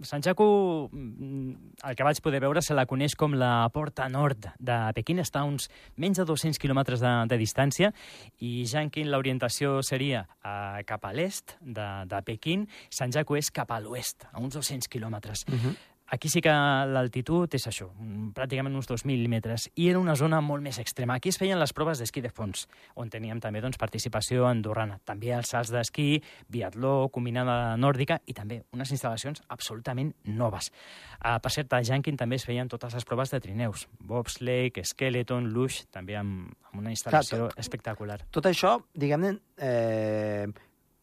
Uh, 0.00 0.04
Sant 0.04 0.22
Jaco, 0.24 0.88
mm, 0.92 1.72
el 1.84 1.96
que 1.96 2.04
vaig 2.04 2.20
poder 2.20 2.40
veure, 2.40 2.62
se 2.62 2.74
la 2.74 2.86
coneix 2.86 3.14
com 3.16 3.34
la 3.34 3.68
porta 3.72 4.08
nord 4.08 4.48
de 4.58 4.78
Pequín, 4.94 5.18
està 5.18 5.40
a 5.40 5.44
uns 5.44 5.68
menys 5.96 6.18
de 6.18 6.24
200 6.24 6.58
quilòmetres 6.58 7.00
de, 7.00 7.12
de 7.28 7.38
distància, 7.38 7.92
i 8.40 8.64
Jankin 8.66 9.10
l'orientació 9.10 9.82
seria 9.82 10.26
uh, 10.44 10.82
cap 10.86 11.04
a 11.04 11.12
l'est 11.12 11.56
de, 11.60 11.88
de 12.06 12.22
Pequín, 12.22 12.66
Sant 12.90 13.12
Jaco 13.12 13.36
és 13.36 13.50
cap 13.50 13.70
a 13.70 13.80
l'oest, 13.80 14.26
a 14.32 14.40
uns 14.40 14.54
200 14.54 14.88
quilòmetres. 14.88 15.44
Uh 15.48 15.54
-huh. 15.54 15.76
Aquí 16.08 16.28
sí 16.30 16.38
que 16.38 16.52
l'altitud 16.86 17.50
és 17.58 17.64
això, 17.66 17.88
pràcticament 18.34 18.76
uns 18.78 18.86
2.000 18.86 19.26
metres, 19.26 19.64
i 19.74 19.88
era 19.90 19.98
una 19.98 20.14
zona 20.14 20.38
molt 20.44 20.62
més 20.62 20.78
extrema. 20.78 21.16
Aquí 21.16 21.32
es 21.32 21.38
feien 21.40 21.58
les 21.58 21.72
proves 21.74 21.98
d'esquí 21.98 22.22
de 22.22 22.30
fons, 22.30 22.68
on 22.94 23.10
teníem 23.10 23.40
també 23.42 23.58
doncs, 23.64 23.78
participació 23.80 24.46
andorrana, 24.46 25.00
també 25.04 25.32
els 25.34 25.50
salts 25.50 25.72
d'esquí, 25.74 26.20
biatló, 26.52 27.08
combinada 27.10 27.74
nòrdica, 27.82 28.20
i 28.30 28.36
també 28.38 28.60
unes 28.76 28.92
instal·lacions 28.94 29.42
absolutament 29.50 30.12
noves. 30.30 30.70
Uh, 31.18 31.40
per 31.42 31.50
cert, 31.50 31.74
a 31.74 31.82
Jankin 31.82 32.20
també 32.20 32.38
es 32.38 32.46
feien 32.46 32.70
totes 32.70 32.94
les 32.94 33.08
proves 33.08 33.34
de 33.34 33.42
trineus, 33.42 33.88
bobsleigh, 33.98 34.78
skeleton, 34.86 35.50
luge, 35.50 35.88
també 35.90 36.14
amb, 36.20 36.54
amb 36.70 36.84
una 36.84 36.94
instal·lació 36.94 37.50
espectacular. 37.58 38.20
Tot 38.30 38.46
això, 38.46 38.76
diguem-ne, 38.94 39.34
eh, 39.58 40.46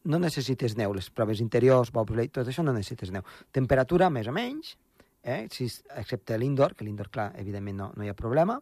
no 0.08 0.20
necessites 0.20 0.78
neu, 0.80 0.96
les 0.96 1.12
proves 1.12 1.44
interiors, 1.44 1.92
bobsleigh, 1.92 2.32
tot 2.32 2.48
això 2.48 2.64
no 2.64 2.72
necessites 2.76 3.12
neu. 3.12 3.28
Temperatura, 3.56 4.10
més 4.14 4.32
o 4.32 4.36
menys, 4.36 4.78
eh, 5.24 5.48
si, 5.52 5.66
excepte 5.96 6.38
l'indoor, 6.38 6.76
que 6.76 6.84
l'indoor, 6.86 7.10
clar, 7.10 7.32
evidentment 7.40 7.78
no, 7.78 7.92
no 7.96 8.04
hi 8.04 8.10
ha 8.10 8.14
problema, 8.14 8.60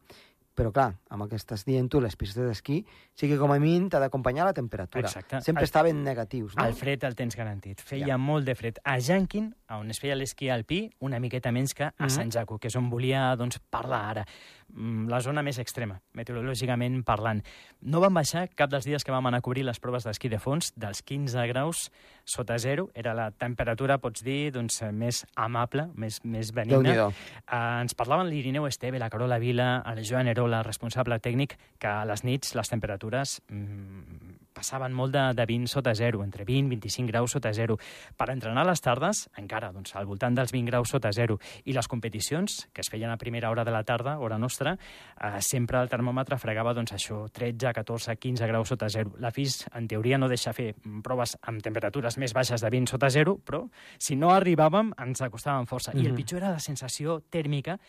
però 0.53 0.69
clar, 0.75 0.89
amb 1.09 1.23
el 1.23 1.29
que 1.31 1.37
estàs 1.39 1.63
dient 1.65 1.87
tu, 1.89 2.01
les 2.03 2.15
pistes 2.19 2.43
d'esquí, 2.45 2.81
sí 3.15 3.27
que 3.29 3.37
com 3.39 3.53
a 3.53 3.57
mínim 3.57 3.87
t'ha 3.89 4.01
d'acompanyar 4.03 4.45
la 4.45 4.53
temperatura. 4.53 5.07
Exacte. 5.07 5.39
Sempre 5.41 5.63
El- 5.63 5.69
estaven 5.69 6.03
negatius, 6.03 6.55
no? 6.57 6.65
El 6.65 6.73
fred 6.75 7.03
el 7.07 7.15
tens 7.15 7.35
garantit. 7.39 7.79
Feia 7.81 8.05
Ja. 8.13 8.17
molt 8.17 8.45
de 8.45 8.53
fred. 8.55 8.77
A 8.83 8.99
Jankin 8.99 9.55
on 9.77 9.89
es 9.89 9.99
feia 9.99 10.15
l'esquí 10.15 10.49
alpí, 10.49 10.89
una 10.99 11.19
miqueta 11.19 11.51
menys 11.51 11.73
que 11.73 11.83
a 11.85 11.93
Mhm. 11.99 12.09
Sant 12.09 12.31
Jaco, 12.31 12.57
que 12.59 12.67
és 12.67 12.75
on 12.75 12.89
volia 12.89 13.35
doncs, 13.35 13.59
parlar 13.69 14.09
ara. 14.09 14.25
Mm, 14.73 15.09
La 15.09 15.19
zona 15.19 15.41
més 15.43 15.57
extrema, 15.59 15.99
meteorològicament 16.13 17.03
parlant. 17.03 17.43
No 17.81 17.99
vam 17.99 18.13
baixar 18.13 18.47
cap 18.55 18.69
dels 18.69 18.85
dies 18.85 19.03
que 19.03 19.11
vam 19.11 19.25
anar 19.27 19.39
a 19.39 19.41
cobrir 19.41 19.65
les 19.65 19.79
proves 19.79 20.05
d'esquí 20.05 20.29
de 20.29 20.39
fons 20.39 20.71
dels 20.75 21.01
15 21.03 21.45
graus 21.47 21.91
sota 22.23 22.57
zero. 22.57 22.89
Era 22.95 23.13
la 23.13 23.31
temperatura, 23.31 23.97
pots 23.97 24.23
dir, 24.23 24.51
doncs, 24.51 24.81
eh, 24.81 24.91
més 24.91 25.25
amable, 25.35 25.89
més, 25.95 26.23
més 26.23 26.51
benigna. 26.53 27.07
Uh, 27.51 27.81
ens 27.81 27.93
parlaven 27.93 28.29
l'Irineu 28.29 28.65
Esteve, 28.67 28.99
la 28.99 29.09
Carola 29.09 29.39
Vila, 29.39 29.83
el 29.85 30.03
Joan 30.05 30.27
Erola, 30.27 30.63
responsable 30.63 31.19
tècnic, 31.19 31.57
que 31.77 31.87
a 31.87 32.05
les 32.05 32.23
nits 32.23 32.55
les 32.55 32.69
temperatures 32.69 33.41
mm, 33.49 34.30
passaven 34.61 34.93
molt 34.93 35.13
de, 35.15 35.23
de 35.37 35.45
20 35.49 35.67
sota 35.71 35.93
zero, 35.97 36.21
entre 36.23 36.45
20 36.45 36.69
i 36.69 36.77
25 36.77 37.09
graus 37.09 37.33
sota 37.33 37.51
zero. 37.53 37.77
Per 38.17 38.29
entrenar 38.29 38.63
a 38.63 38.69
les 38.69 38.81
tardes, 38.83 39.23
encara, 39.41 39.71
doncs, 39.73 39.95
al 39.97 40.05
voltant 40.09 40.37
dels 40.37 40.53
20 40.53 40.69
graus 40.69 40.91
sota 40.93 41.11
zero. 41.15 41.39
I 41.65 41.73
les 41.73 41.89
competicions, 41.89 42.67
que 42.73 42.83
es 42.85 42.89
feien 42.93 43.09
a 43.11 43.17
primera 43.17 43.49
hora 43.49 43.65
de 43.65 43.73
la 43.73 43.83
tarda, 43.87 44.17
hora 44.21 44.37
nostra, 44.37 44.75
eh, 44.77 45.41
sempre 45.41 45.81
el 45.81 45.89
termòmetre 45.89 46.37
fregava, 46.41 46.75
doncs, 46.77 46.93
això, 46.93 47.23
13, 47.33 47.73
14, 47.73 48.15
15 48.21 48.47
graus 48.51 48.69
sota 48.69 48.89
zero. 48.89 49.15
La 49.19 49.31
FIS, 49.33 49.65
en 49.73 49.87
teoria, 49.87 50.19
no 50.21 50.29
deixa 50.29 50.53
fer 50.53 50.75
mm, 50.75 51.01
proves 51.01 51.37
amb 51.41 51.61
temperatures 51.65 52.17
més 52.21 52.33
baixes 52.37 52.61
de 52.61 52.69
20 52.69 52.93
sota 52.93 53.09
zero, 53.09 53.37
però 53.41 53.63
si 53.97 54.15
no 54.15 54.29
arribàvem, 54.35 54.93
ens 55.01 55.21
acostàvem 55.25 55.65
força. 55.69 55.95
I 55.95 56.05
el 56.05 56.11
Mhm. 56.11 56.15
pitjor 56.21 56.41
era 56.43 56.51
la 56.51 56.59
sensació 56.59 57.21
tèrmica 57.29 57.79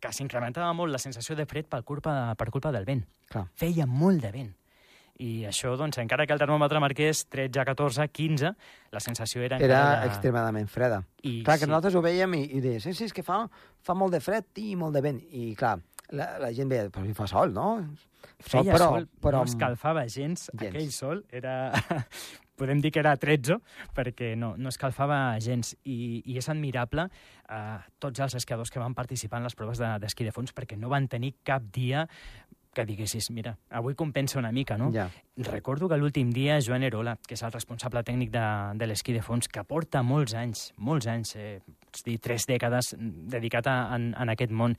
que 0.00 0.12
s'incrementava 0.12 0.72
molt 0.74 0.92
la 0.92 0.98
sensació 0.98 1.34
de 1.36 1.46
fred 1.46 1.66
per 1.68 1.82
culpa, 1.84 2.34
per 2.36 2.50
culpa 2.50 2.70
del 2.72 2.84
vent. 2.84 3.06
Clar. 3.30 3.46
Feia 3.54 3.86
molt 3.86 4.20
de 4.22 4.30
vent. 4.32 4.54
I 5.22 5.46
això, 5.48 5.72
doncs, 5.80 5.96
encara 6.02 6.26
que 6.28 6.34
el 6.34 6.40
termòmetre 6.42 6.80
marqués 6.82 7.24
13, 7.32 7.64
14, 7.64 8.08
15, 8.12 8.52
la 8.92 9.00
sensació 9.00 9.44
era... 9.46 9.56
Era 9.56 9.80
encara 9.80 10.00
de... 10.02 10.10
extremadament 10.12 10.68
freda. 10.68 11.02
I, 11.22 11.40
Clar, 11.46 11.56
que 11.56 11.64
sí, 11.64 11.70
nosaltres 11.70 11.96
ho 11.96 12.02
veiem 12.04 12.36
i, 12.36 12.42
i 12.58 12.62
deies, 12.64 12.84
sí, 12.84 12.92
sí, 12.96 13.08
és 13.08 13.16
que 13.16 13.24
fa, 13.26 13.44
fa 13.80 13.96
molt 13.96 14.16
de 14.16 14.20
fred 14.24 14.60
i 14.60 14.74
molt 14.76 14.96
de 14.96 15.04
vent. 15.04 15.22
I 15.32 15.54
clar, 15.58 15.78
la, 16.12 16.34
la 16.42 16.52
gent 16.56 16.72
veia, 16.72 16.90
però 16.92 17.06
si 17.06 17.16
fa 17.16 17.28
sol, 17.30 17.54
no? 17.56 17.70
feia 18.42 18.74
però, 18.74 18.90
sol, 18.92 19.06
però, 19.22 19.40
no 19.40 19.48
escalfava 19.48 20.04
gens. 20.08 20.50
gens. 20.52 20.68
Aquell 20.68 20.92
sol 20.92 21.24
era... 21.32 21.72
podem 22.56 22.80
dir 22.80 22.88
que 22.88 23.02
era 23.02 23.12
13, 23.20 23.58
perquè 23.92 24.30
no, 24.40 24.54
no 24.56 24.70
escalfava 24.72 25.36
gens. 25.44 25.74
I, 25.84 26.22
i 26.24 26.38
és 26.40 26.48
admirable 26.48 27.04
eh, 27.52 27.78
tots 28.00 28.22
els 28.24 28.36
esquiadors 28.40 28.72
que 28.72 28.80
van 28.80 28.96
participar 28.96 29.42
en 29.42 29.48
les 29.48 29.56
proves 29.58 29.80
de- 29.82 29.92
d'esquí 30.00 30.24
de, 30.24 30.32
de 30.32 30.36
fons, 30.36 30.54
perquè 30.56 30.78
no 30.80 30.88
van 30.92 31.08
tenir 31.12 31.34
cap 31.44 31.66
dia 31.72 32.06
que 32.76 32.84
diguessis, 32.84 33.30
mira, 33.32 33.56
avui 33.72 33.96
compensa 33.96 34.38
una 34.38 34.52
mica, 34.52 34.76
no? 34.76 34.90
Ja. 34.92 35.08
Recordo 35.48 35.88
que 35.88 35.96
l'últim 35.96 36.30
dia 36.32 36.58
Joan 36.60 36.84
Erola, 36.84 37.16
que 37.26 37.34
és 37.36 37.42
el 37.46 37.54
responsable 37.54 38.04
tècnic 38.04 38.30
de, 38.34 38.44
de 38.76 38.88
l'esquí 38.90 39.16
de 39.16 39.24
fons, 39.24 39.48
que 39.48 39.64
porta 39.64 40.04
molts 40.04 40.36
anys, 40.36 40.70
molts 40.76 41.08
anys, 41.08 41.34
eh, 41.40 41.58
dir, 42.04 42.18
tres 42.20 42.44
dècades 42.48 42.92
dedicat 43.00 43.68
a, 43.72 43.76
en, 43.96 44.10
en 44.12 44.32
aquest 44.32 44.52
món, 44.52 44.76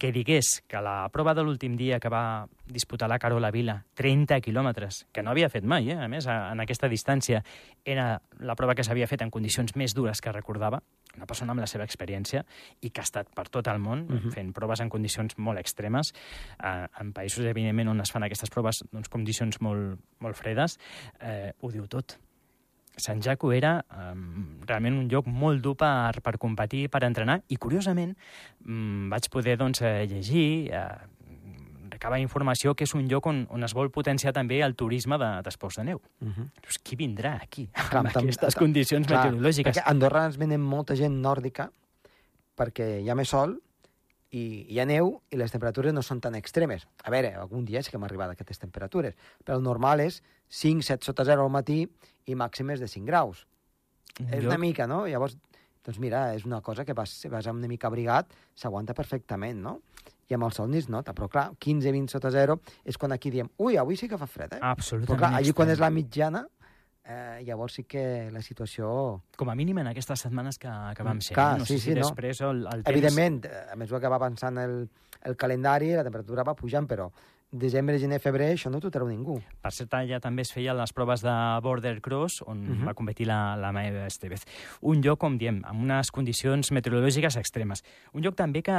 que 0.00 0.12
digués 0.16 0.62
que 0.66 0.80
la 0.80 1.04
prova 1.12 1.34
de 1.36 1.42
l'últim 1.44 1.74
dia 1.76 1.98
que 2.00 2.08
va 2.08 2.46
disputar 2.64 3.06
la 3.10 3.18
Carola 3.20 3.50
Vila, 3.52 3.74
30 4.00 4.38
quilòmetres, 4.40 5.02
que 5.12 5.20
no 5.22 5.30
havia 5.34 5.50
fet 5.52 5.66
mai, 5.68 5.90
eh, 5.92 5.98
a 6.00 6.08
més, 6.08 6.24
a, 6.26 6.38
en 6.54 6.62
aquesta 6.64 6.88
distància, 6.88 7.42
era 7.84 8.14
la 8.40 8.56
prova 8.56 8.74
que 8.74 8.82
s'havia 8.86 9.06
fet 9.10 9.20
en 9.20 9.30
condicions 9.30 9.76
més 9.76 9.92
dures 9.94 10.22
que 10.24 10.32
recordava, 10.32 10.80
una 11.18 11.26
persona 11.28 11.52
amb 11.52 11.60
la 11.60 11.68
seva 11.68 11.84
experiència 11.84 12.46
i 12.80 12.88
que 12.88 13.02
ha 13.02 13.04
estat 13.04 13.28
per 13.36 13.48
tot 13.52 13.68
el 13.68 13.78
món 13.78 14.06
uh 14.08 14.12
Mhm. 14.14 14.18
-huh. 14.24 14.32
fent 14.32 14.52
proves 14.54 14.80
en 14.80 14.88
condicions 14.88 15.36
molt 15.36 15.58
extremes, 15.58 16.14
eh, 16.64 16.86
en 17.00 17.12
països, 17.12 17.44
evidentment, 17.44 17.90
on 17.90 18.00
es 18.00 18.10
fan 18.10 18.22
aquestes 18.22 18.48
proves, 18.48 18.82
doncs, 18.90 19.08
condicions 19.10 19.60
molt, 19.60 20.00
molt 20.18 20.36
fredes, 20.36 20.78
eh, 21.20 21.52
ho 21.60 21.70
diu 21.70 21.86
tot. 21.88 22.18
Sant 22.96 23.22
Jaco 23.22 23.52
era 23.52 23.84
um, 23.96 24.58
realment 24.66 24.98
un 24.98 25.08
lloc 25.08 25.26
molt 25.26 25.62
dur 25.62 25.76
per, 25.76 26.20
per 26.20 26.36
competir, 26.38 26.88
per 26.90 27.04
entrenar, 27.06 27.40
i 27.48 27.56
curiosament 27.56 28.16
um, 28.66 29.08
vaig 29.12 29.28
poder 29.32 29.56
doncs, 29.60 29.80
eh, 29.82 30.06
llegir, 30.10 30.70
eh, 30.74 30.84
recabar 31.90 32.20
informació 32.20 32.74
que 32.74 32.84
és 32.84 32.94
un 32.94 33.08
lloc 33.08 33.26
on, 33.26 33.46
on 33.50 33.64
es 33.64 33.74
vol 33.76 33.90
potenciar 33.90 34.32
també 34.32 34.60
el 34.64 34.74
turisme 34.74 35.18
de- 35.18 35.42
d'esports 35.44 35.76
de, 35.76 35.82
de 35.82 35.86
neu. 35.90 36.00
Uh 36.20 36.28
-huh. 36.28 36.48
Dius, 36.62 36.78
qui 36.78 36.96
vindrà 36.96 37.38
aquí, 37.42 37.68
Clar, 37.72 38.04
amb 38.04 38.16
aquestes 38.16 38.54
condicions 38.54 39.06
Clar, 39.06 39.24
meteorològiques? 39.24 39.76
Perquè 39.76 39.82
a 39.84 39.90
Andorra 39.90 40.26
ens 40.26 40.36
venen 40.36 40.60
molta 40.60 40.94
gent 40.96 41.20
nòrdica 41.20 41.70
perquè 42.56 43.00
hi 43.00 43.08
ha 43.08 43.14
més 43.14 43.28
sol 43.28 43.60
i 44.30 44.42
hi 44.70 44.78
ha 44.78 44.86
neu 44.86 45.16
i 45.30 45.38
les 45.38 45.50
temperatures 45.50 45.94
no 45.94 46.02
són 46.06 46.20
tan 46.22 46.36
extremes. 46.38 46.86
A 47.02 47.10
veure, 47.10 47.32
algun 47.34 47.64
dia 47.66 47.82
sí 47.82 47.90
que 47.90 47.98
hem 47.98 48.06
arribat 48.06 48.30
a 48.30 48.36
aquestes 48.38 48.62
temperatures, 48.62 49.16
però 49.44 49.58
el 49.58 49.64
normal 49.66 50.02
és 50.04 50.20
5, 50.60 50.86
7 50.86 51.10
sota 51.10 51.26
0 51.26 51.46
al 51.46 51.52
matí 51.52 51.82
i 52.30 52.36
màximes 52.38 52.82
de 52.82 52.88
5 52.90 53.06
graus. 53.10 53.46
Un 54.20 54.32
És 54.36 54.46
una 54.46 54.58
mica, 54.58 54.86
no? 54.90 55.02
Llavors, 55.08 55.36
doncs 55.86 55.98
mira, 56.02 56.28
és 56.36 56.46
una 56.46 56.60
cosa 56.62 56.84
que 56.84 56.94
vas, 56.94 57.14
vas 57.32 57.50
una 57.50 57.70
mica 57.70 57.88
abrigat, 57.88 58.30
s'aguanta 58.54 58.94
perfectament, 58.94 59.62
no? 59.64 59.80
I 60.30 60.36
amb 60.36 60.46
el 60.46 60.54
sol 60.54 60.70
ni 60.70 60.78
es 60.78 60.86
nota, 60.88 61.14
però 61.16 61.26
clar, 61.30 61.48
15-20 61.58 62.12
sota 62.12 62.30
0 62.30 62.60
és 62.86 62.98
quan 63.00 63.10
aquí 63.10 63.32
diem, 63.34 63.50
ui, 63.58 63.76
avui 63.80 63.98
sí 63.98 64.06
que 64.08 64.18
fa 64.18 64.28
fred, 64.30 64.54
eh? 64.54 64.62
Absolutament. 64.62 65.10
però 65.10 65.18
clar, 65.24 65.40
allí 65.40 65.54
quan 65.56 65.72
és 65.74 65.82
la 65.82 65.90
mitjana, 65.90 66.44
eh, 67.04 67.42
llavors 67.46 67.78
sí 67.80 67.84
que 67.84 68.30
la 68.32 68.42
situació... 68.42 68.90
Com 69.38 69.50
a 69.50 69.56
mínim 69.58 69.80
en 69.82 69.90
aquestes 69.90 70.26
setmanes 70.26 70.58
que, 70.60 70.70
que 70.96 71.06
vam 71.06 71.20
ser. 71.24 71.34
Clar, 71.34 71.52
no? 71.58 71.64
no 71.64 71.68
sí, 71.68 71.78
sé 71.78 71.80
si 71.80 71.90
sí, 71.90 71.96
no. 71.98 72.04
després 72.04 72.40
el, 72.46 72.64
el 72.66 72.84
temps... 72.84 72.92
Evidentment, 72.94 73.42
eh, 73.48 73.66
a 73.72 73.76
mesura 73.80 74.00
que 74.02 74.12
va 74.12 74.20
avançant 74.20 74.60
el, 74.62 74.80
el 75.24 75.36
calendari, 75.40 75.92
la 75.96 76.06
temperatura 76.06 76.46
va 76.46 76.56
pujant, 76.58 76.88
però 76.90 77.10
desembre, 77.52 77.98
gener, 77.98 78.20
febrer, 78.20 78.52
això 78.54 78.70
no 78.70 78.80
t'ho 78.80 78.90
treu 78.90 79.08
ningú. 79.08 79.40
Per 79.60 79.72
cert, 79.72 79.92
allà 79.94 80.20
també 80.20 80.42
es 80.42 80.52
feien 80.52 80.76
les 80.76 80.92
proves 80.92 81.20
de 81.22 81.34
border 81.62 82.00
cross, 82.00 82.42
on 82.46 82.58
uh 82.58 82.60
Mhm. 82.70 82.80
-huh. 82.82 82.86
va 82.88 82.94
competir 82.94 83.26
la, 83.26 83.56
la 83.56 83.72
Maeva 83.72 84.06
Estevez. 84.06 84.44
Un 84.80 85.02
lloc, 85.02 85.18
com 85.18 85.36
diem, 85.38 85.62
amb 85.64 85.82
unes 85.82 86.10
condicions 86.10 86.70
meteorològiques 86.72 87.36
extremes. 87.36 87.82
Un 88.12 88.22
lloc 88.22 88.34
també 88.36 88.62
que, 88.62 88.72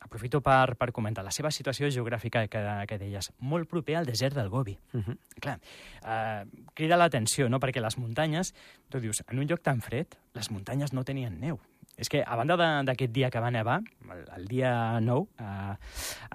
aprofito 0.00 0.40
per, 0.42 0.76
per 0.76 0.92
comentar, 0.92 1.24
la 1.24 1.30
seva 1.30 1.50
situació 1.50 1.88
geogràfica 1.90 2.46
que, 2.48 2.84
que 2.86 2.98
deies, 2.98 3.32
molt 3.38 3.68
proper 3.68 3.96
al 3.96 4.06
desert 4.06 4.34
del 4.34 4.48
Gobi. 4.48 4.78
Uh 4.92 5.00
-huh. 5.00 5.16
Clar, 5.40 5.58
eh, 6.06 6.44
crida 6.74 6.96
l'atenció, 6.96 7.48
no?, 7.48 7.58
perquè 7.58 7.80
les 7.80 7.96
muntanyes, 7.98 8.54
tu 8.90 9.00
dius, 9.00 9.22
en 9.28 9.38
un 9.38 9.46
lloc 9.46 9.60
tan 9.62 9.80
fred, 9.80 10.06
les 10.34 10.50
muntanyes 10.50 10.92
no 10.92 11.04
tenien 11.04 11.40
neu. 11.40 11.58
És 11.96 12.10
que, 12.10 12.24
a 12.26 12.36
banda 12.36 12.56
d'aquest 12.82 13.12
dia 13.14 13.30
que 13.30 13.40
va 13.42 13.52
nevar, 13.54 13.78
el, 14.10 14.24
el 14.36 14.46
dia 14.50 15.00
9, 15.00 15.26
eh, 15.38 15.74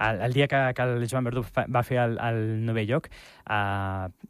el, 0.08 0.22
el 0.30 0.34
dia 0.34 0.48
que, 0.48 0.62
que 0.76 0.86
el 0.88 1.08
Joan 1.12 1.28
Verdú 1.28 1.44
va 1.52 1.84
fer 1.84 2.00
el, 2.06 2.16
el 2.24 2.44
novè 2.68 2.86
lloc, 2.88 3.10
eh, 3.12 4.30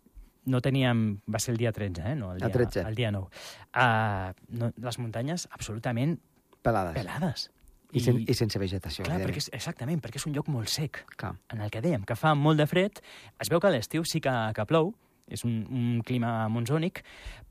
no 0.50 0.62
teníem... 0.65 1.19
Va 1.29 1.39
ser 1.39 1.53
el 1.53 1.62
dia 1.62 1.71
13, 1.71 2.01
eh? 2.12 2.15
No, 2.15 2.33
el 2.33 2.41
El 2.41 2.48
dia, 2.48 2.51
13. 2.57 2.81
El 2.89 2.95
dia 2.95 3.12
9. 3.12 3.29
Uh, 3.69 4.33
no, 4.57 4.71
les 4.75 5.00
muntanyes 5.00 5.48
absolutament 5.51 6.17
Pelades. 6.65 6.95
pelades. 6.98 7.50
I, 7.91 8.01
sen 8.05 8.19
I 8.21 8.36
sense 8.38 8.59
vegetació. 8.62 9.05
Clar, 9.05 9.17
perquè 9.24 9.41
és, 9.41 9.50
exactament, 9.55 10.01
perquè 10.01 10.19
és 10.21 10.25
un 10.29 10.36
lloc 10.36 10.50
molt 10.53 10.69
sec 10.69 11.03
Clar. 11.17 11.33
en 11.53 11.63
el 11.65 11.71
que 11.74 11.81
dèiem 11.81 12.03
que 12.05 12.17
fa 12.19 12.36
molt 12.38 12.62
de 12.62 12.67
fred, 12.69 13.01
es 13.41 13.50
veu 13.50 13.62
que 13.62 13.69
a 13.69 13.74
l'estiu 13.74 14.05
sí 14.05 14.21
que, 14.21 14.33
que 14.53 14.65
plou, 14.69 14.91
és 15.29 15.45
un, 15.45 15.63
un 15.69 16.01
clima 16.05 16.48
monsònic, 16.53 17.01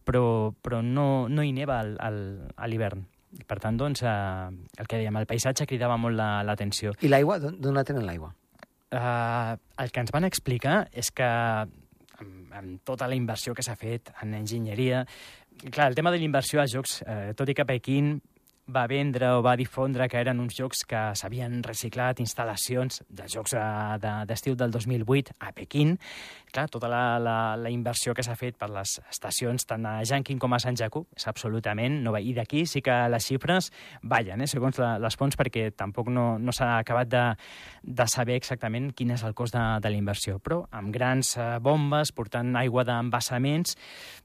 però, 0.06 0.52
però 0.62 0.82
no, 0.82 1.26
no 1.30 1.42
hi 1.42 1.50
neva 1.54 1.80
al, 1.82 1.96
al, 2.02 2.20
a 2.54 2.70
l'hivern. 2.70 3.02
I, 3.36 3.44
Per 3.44 3.58
tant, 3.60 3.76
doncs, 3.76 4.02
eh, 4.02 4.08
el 4.78 4.86
que 4.88 4.96
dèiem, 5.02 5.16
el 5.20 5.26
paisatge 5.28 5.66
cridava 5.68 5.96
molt 6.00 6.16
la- 6.16 6.42
l'atenció. 6.42 6.92
I 7.02 7.08
l'aigua, 7.12 7.38
d'on 7.38 7.74
la 7.74 7.84
tenen 7.84 8.06
l'aigua? 8.06 8.32
Eh, 8.90 9.56
el 9.84 9.90
que 9.92 10.00
ens 10.00 10.10
van 10.14 10.24
explicar 10.24 10.88
és 10.92 11.10
que 11.12 11.24
amb, 11.28 12.52
amb 12.52 12.80
tota 12.84 13.06
la 13.06 13.14
inversió 13.14 13.54
que 13.54 13.62
s'ha 13.62 13.76
fet 13.76 14.10
en 14.22 14.34
enginyeria... 14.34 15.04
Clar, 15.58 15.88
el 15.90 15.94
tema 15.98 16.12
de 16.14 16.18
la 16.18 16.24
inversió 16.24 16.60
als 16.62 16.70
jocs, 16.72 17.02
eh, 17.02 17.32
tot 17.36 17.48
i 17.50 17.54
que 17.54 17.64
Pequín 17.66 18.20
va 18.68 18.86
vendre 18.86 19.30
o 19.32 19.42
va 19.42 19.56
difondre 19.56 20.08
que 20.12 20.20
eren 20.20 20.40
uns 20.42 20.56
jocs 20.58 20.84
que 20.88 21.00
s'havien 21.16 21.62
reciclat, 21.64 22.20
instal·lacions 22.20 23.00
de 23.08 23.24
jocs 23.32 23.54
eh, 23.56 23.62
de- 24.02 24.26
d'estiu 24.28 24.56
del 24.60 24.70
2008 24.70 25.32
a 25.40 25.52
Pequín. 25.56 25.96
Clar, 26.52 26.68
tota 26.72 26.88
la, 26.88 27.18
la, 27.20 27.56
la 27.60 27.70
inversió 27.72 28.14
que 28.16 28.22
s'ha 28.24 28.36
fet 28.36 28.56
per 28.60 28.70
les 28.72 28.94
estacions, 29.10 29.66
tant 29.68 29.84
a 29.88 29.98
Jankin 30.04 30.38
com 30.40 30.52
a 30.52 30.60
Sant 30.60 30.76
Jaco, 30.76 31.06
és 31.16 31.26
absolutament 31.28 32.00
nova. 32.04 32.20
I 32.20 32.32
d'aquí 32.36 32.64
sí 32.68 32.80
que 32.84 32.94
les 33.08 33.24
xifres 33.24 33.70
ballen, 34.02 34.44
eh, 34.44 34.48
segons 34.48 34.78
la, 34.80 34.94
les 35.00 35.16
fonts, 35.16 35.36
perquè 35.36 35.70
tampoc 35.76 36.08
no, 36.12 36.38
no 36.38 36.52
s'ha 36.52 36.78
acabat 36.78 37.08
de, 37.12 37.24
de 37.82 38.08
saber 38.08 38.36
exactament 38.36 38.92
quin 38.96 39.12
és 39.16 39.24
el 39.24 39.36
cost 39.36 39.56
de, 39.56 39.66
de 39.80 39.92
la 39.92 40.00
inversió. 40.00 40.38
Però 40.44 40.62
amb 40.70 40.92
grans 40.94 41.36
eh, 41.36 41.54
bombes, 41.64 42.12
portant 42.16 42.56
aigua 42.60 42.84
d'embassaments, 42.88 43.76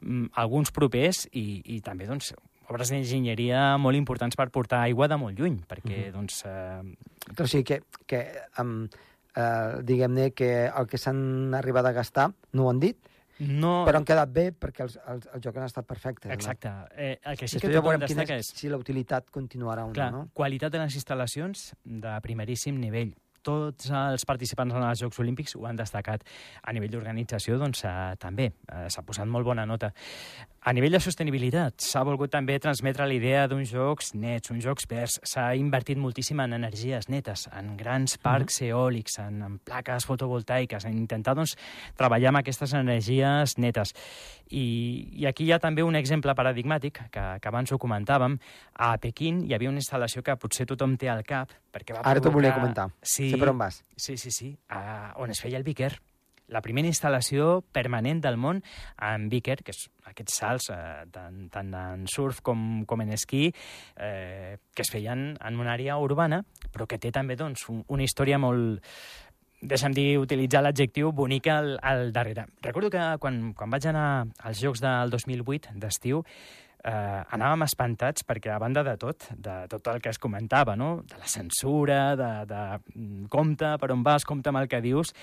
mm, 0.02 0.34
alguns 0.44 0.72
propers 0.72 1.28
i, 1.32 1.62
i 1.76 1.80
també 1.84 2.08
doncs, 2.08 2.34
obres 2.70 2.90
d'enginyeria 2.90 3.78
molt 3.78 3.98
importants 3.98 4.36
per 4.40 4.50
portar 4.50 4.82
aigua 4.88 5.08
de 5.08 5.18
molt 5.18 5.40
lluny, 5.40 5.60
perquè 5.68 6.08
Mhm. 6.08 6.14
doncs, 6.14 6.44
eh, 6.46 7.42
O 7.42 7.48
sigui 7.48 7.64
que, 7.64 7.82
que 8.06 8.20
um, 8.60 8.88
eh, 9.36 9.80
diguem-ne 9.82 10.32
que 10.32 10.68
el 10.68 10.88
que 10.88 10.98
s'han 10.98 11.54
arribat 11.56 11.86
a 11.86 11.92
gastar 11.92 12.34
no 12.54 12.66
ho 12.66 12.70
han 12.70 12.80
dit, 12.80 12.98
no... 13.40 13.86
però 13.88 13.98
han 13.98 14.06
quedat 14.06 14.30
bé 14.32 14.52
perquè 14.52 14.84
els, 14.84 15.00
els, 15.08 15.28
els 15.34 15.42
jocs 15.44 15.58
han 15.58 15.64
estat 15.66 15.86
perfectes. 15.88 16.32
Exacte. 16.32 16.70
Eh, 16.96 17.18
el 17.24 17.38
que 17.38 17.48
sí 17.48 17.60
que 17.60 17.70
tothom 17.70 18.00
destaca 18.00 18.36
és, 18.38 18.48
si 18.48 18.70
la 18.70 18.78
utilitat 18.78 19.30
continuarà 19.32 19.86
o 19.88 19.92
Clar, 19.94 20.12
no, 20.12 20.24
no? 20.26 20.30
qualitat 20.34 20.72
de 20.72 20.80
les 20.84 20.96
instal·lacions 21.00 21.74
de 21.84 22.20
primeríssim 22.22 22.78
nivell. 22.80 23.16
Tots 23.44 23.90
els 23.92 24.24
participants 24.24 24.74
en 24.74 24.84
els 24.88 25.02
Jocs 25.02 25.20
Olímpics 25.20 25.56
ho 25.58 25.66
han 25.68 25.76
destacat. 25.76 26.22
A 26.64 26.72
nivell 26.72 26.92
d'organització, 26.94 27.58
doncs, 27.60 27.84
eh, 27.84 28.16
també 28.18 28.46
eh, 28.72 28.86
s'ha 28.88 29.02
posat 29.04 29.28
molt 29.28 29.44
bona 29.44 29.66
nota. 29.66 29.94
A 30.64 30.72
nivell 30.72 30.94
de 30.96 31.00
sostenibilitat, 31.04 31.82
s'ha 31.84 32.06
volgut 32.08 32.32
també 32.32 32.54
transmetre 32.64 33.04
l'idea 33.10 33.42
d'uns 33.52 33.68
jocs 33.68 34.14
nets, 34.16 34.48
uns 34.54 34.64
jocs 34.64 34.86
verds. 34.88 35.18
S'ha 35.28 35.50
invertit 35.60 36.00
moltíssim 36.00 36.40
en 36.40 36.56
energies 36.56 37.10
netes, 37.12 37.50
en 37.52 37.74
grans 37.76 38.16
parcs 38.16 38.62
mm 38.62 38.66
-hmm. 38.66 38.70
eòlics, 38.70 39.18
en, 39.20 39.42
en 39.44 39.58
plaques 39.60 40.06
fotovoltaiques, 40.06 40.86
en 40.86 40.94
intentar 40.94 41.36
doncs, 41.36 41.58
treballar 41.98 42.30
amb 42.30 42.38
aquestes 42.38 42.74
energies 42.74 43.58
netes. 43.58 43.92
I, 44.52 45.10
I 45.20 45.26
aquí 45.26 45.44
hi 45.44 45.52
ha 45.52 45.60
també 45.60 45.84
un 45.84 45.96
exemple 45.96 46.34
paradigmàtic, 46.34 47.10
que, 47.12 47.40
que 47.42 47.48
abans 47.48 47.72
ho 47.74 47.78
comentàvem. 47.78 48.40
A 48.74 48.98
Pequín 48.98 49.44
hi 49.44 49.54
havia 49.54 49.70
una 49.70 49.80
instal·lació 49.80 50.24
que 50.24 50.38
potser 50.38 50.66
tothom 50.66 50.96
té 50.96 51.10
al 51.10 51.24
cap, 51.24 51.50
perquè 51.74 51.94
va 51.94 52.00
Ara 52.06 52.22
t'ho 52.22 52.32
volia 52.32 52.54
comentar. 52.54 52.88
Sí, 53.02 53.32
sé 53.32 53.38
per 53.38 53.50
on 53.50 53.58
vas. 53.58 53.84
Sí, 53.98 54.16
sí, 54.16 54.32
sí, 54.32 54.58
uh, 54.72 55.22
on 55.22 55.30
es 55.30 55.42
feia 55.42 55.58
el 55.58 55.64
Viquer 55.64 56.00
la 56.54 56.62
primera 56.62 56.90
instal·lació 56.90 57.64
permanent 57.74 58.22
del 58.24 58.38
món 58.38 58.62
en 59.02 59.28
Vicker, 59.32 59.60
que 59.66 59.74
és 59.74 59.88
aquests 60.10 60.40
salts, 60.40 60.70
eh, 60.74 61.04
tant, 61.12 61.48
tant 61.54 61.74
en 61.80 62.08
surf 62.12 62.44
com, 62.46 62.84
com 62.86 63.04
en 63.04 63.14
esquí, 63.18 63.50
eh, 63.98 64.58
que 64.74 64.86
es 64.86 64.94
feien 64.94 65.34
en 65.36 65.60
una 65.60 65.74
àrea 65.74 65.98
urbana, 66.02 66.44
però 66.72 66.88
que 66.88 67.02
té 67.02 67.12
també 67.12 67.38
doncs, 67.40 67.68
un, 67.74 67.84
una 67.88 68.06
història 68.06 68.40
molt, 68.42 68.84
deixa'm 69.64 69.96
dir, 69.96 70.18
utilitzar 70.20 70.64
l'adjectiu 70.64 71.12
bonica 71.16 71.58
al, 71.58 71.78
al 71.82 72.12
darrere. 72.16 72.48
Recordo 72.62 72.92
que 72.94 73.04
quan, 73.24 73.54
quan 73.58 73.72
vaig 73.74 73.88
anar 73.90 74.08
als 74.44 74.62
Jocs 74.64 74.84
del 74.84 75.14
2008 75.14 75.78
d'estiu, 75.80 76.24
eh, 76.84 77.22
anàvem 77.36 77.66
espantats 77.66 78.26
perquè, 78.28 78.52
a 78.54 78.60
banda 78.62 78.84
de 78.86 78.96
tot, 79.00 79.30
de 79.36 79.56
tot 79.72 79.88
el 79.94 80.02
que 80.04 80.12
es 80.12 80.20
comentava, 80.20 80.76
no? 80.80 80.96
de 81.08 81.20
la 81.20 81.30
censura, 81.30 82.16
de, 82.20 82.32
de 82.50 82.64
mm, 82.96 83.30
compte 83.34 83.76
per 83.80 83.92
on 83.96 84.04
vas, 84.04 84.28
compte 84.28 84.52
amb 84.52 84.64
el 84.64 84.70
que 84.72 84.84
dius, 84.84 85.14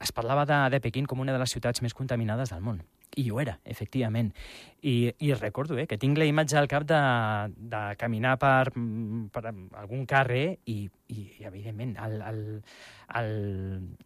es 0.00 0.14
parlava 0.14 0.46
de, 0.48 0.60
de 0.74 0.82
Pequín 0.84 1.06
com 1.06 1.20
una 1.20 1.34
de 1.34 1.42
les 1.42 1.54
ciutats 1.54 1.82
més 1.82 1.96
contaminades 1.96 2.54
del 2.54 2.64
món. 2.64 2.82
I 3.18 3.30
ho 3.34 3.40
era, 3.42 3.56
efectivament. 3.66 4.30
I, 4.86 5.10
i 5.26 5.32
recordo 5.34 5.74
eh, 5.76 5.88
que 5.90 5.96
tinc 5.98 6.16
la 6.20 6.26
imatge 6.28 6.54
al 6.60 6.68
cap 6.70 6.84
de, 6.86 6.98
de 7.58 7.80
caminar 7.98 8.36
per, 8.38 8.70
per 9.34 9.42
algun 9.50 10.04
carrer 10.06 10.60
i, 10.70 10.84
i, 11.10 11.24
i 11.40 11.46
evidentment, 11.48 11.96
el, 11.98 12.14
el, 12.22 12.38
el 13.18 13.32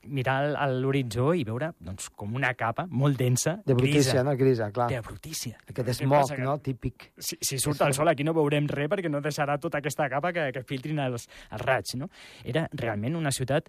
mirar 0.08 0.38
a 0.56 0.66
l'horitzó 0.72 1.32
i 1.36 1.44
veure 1.44 1.72
doncs, 1.76 2.08
com 2.16 2.32
una 2.40 2.54
capa 2.56 2.86
molt 2.88 3.20
densa, 3.20 3.58
De 3.66 3.76
brutícia, 3.76 4.14
grisa. 4.14 4.24
no? 4.24 4.36
Grisa, 4.40 4.70
clar. 4.72 4.88
De 4.94 5.00
brutícia. 5.04 5.58
Aquest 5.68 5.92
smog, 6.00 6.32
que- 6.32 6.42
no? 6.42 6.56
Típic. 6.64 7.10
si, 7.18 7.36
si 7.40 7.58
surt 7.60 7.82
el 7.84 7.92
sol 7.92 8.08
aquí 8.08 8.24
no 8.24 8.32
veurem 8.36 8.66
res 8.72 8.88
perquè 8.88 9.10
no 9.12 9.20
deixarà 9.20 9.58
tota 9.60 9.82
aquesta 9.84 10.08
capa 10.08 10.32
que, 10.32 10.48
que 10.56 10.64
filtrin 10.64 11.04
els, 11.04 11.28
els 11.50 11.60
raigs, 11.68 11.96
no? 12.00 12.08
Era 12.44 12.64
realment 12.72 13.16
una 13.20 13.30
ciutat 13.34 13.68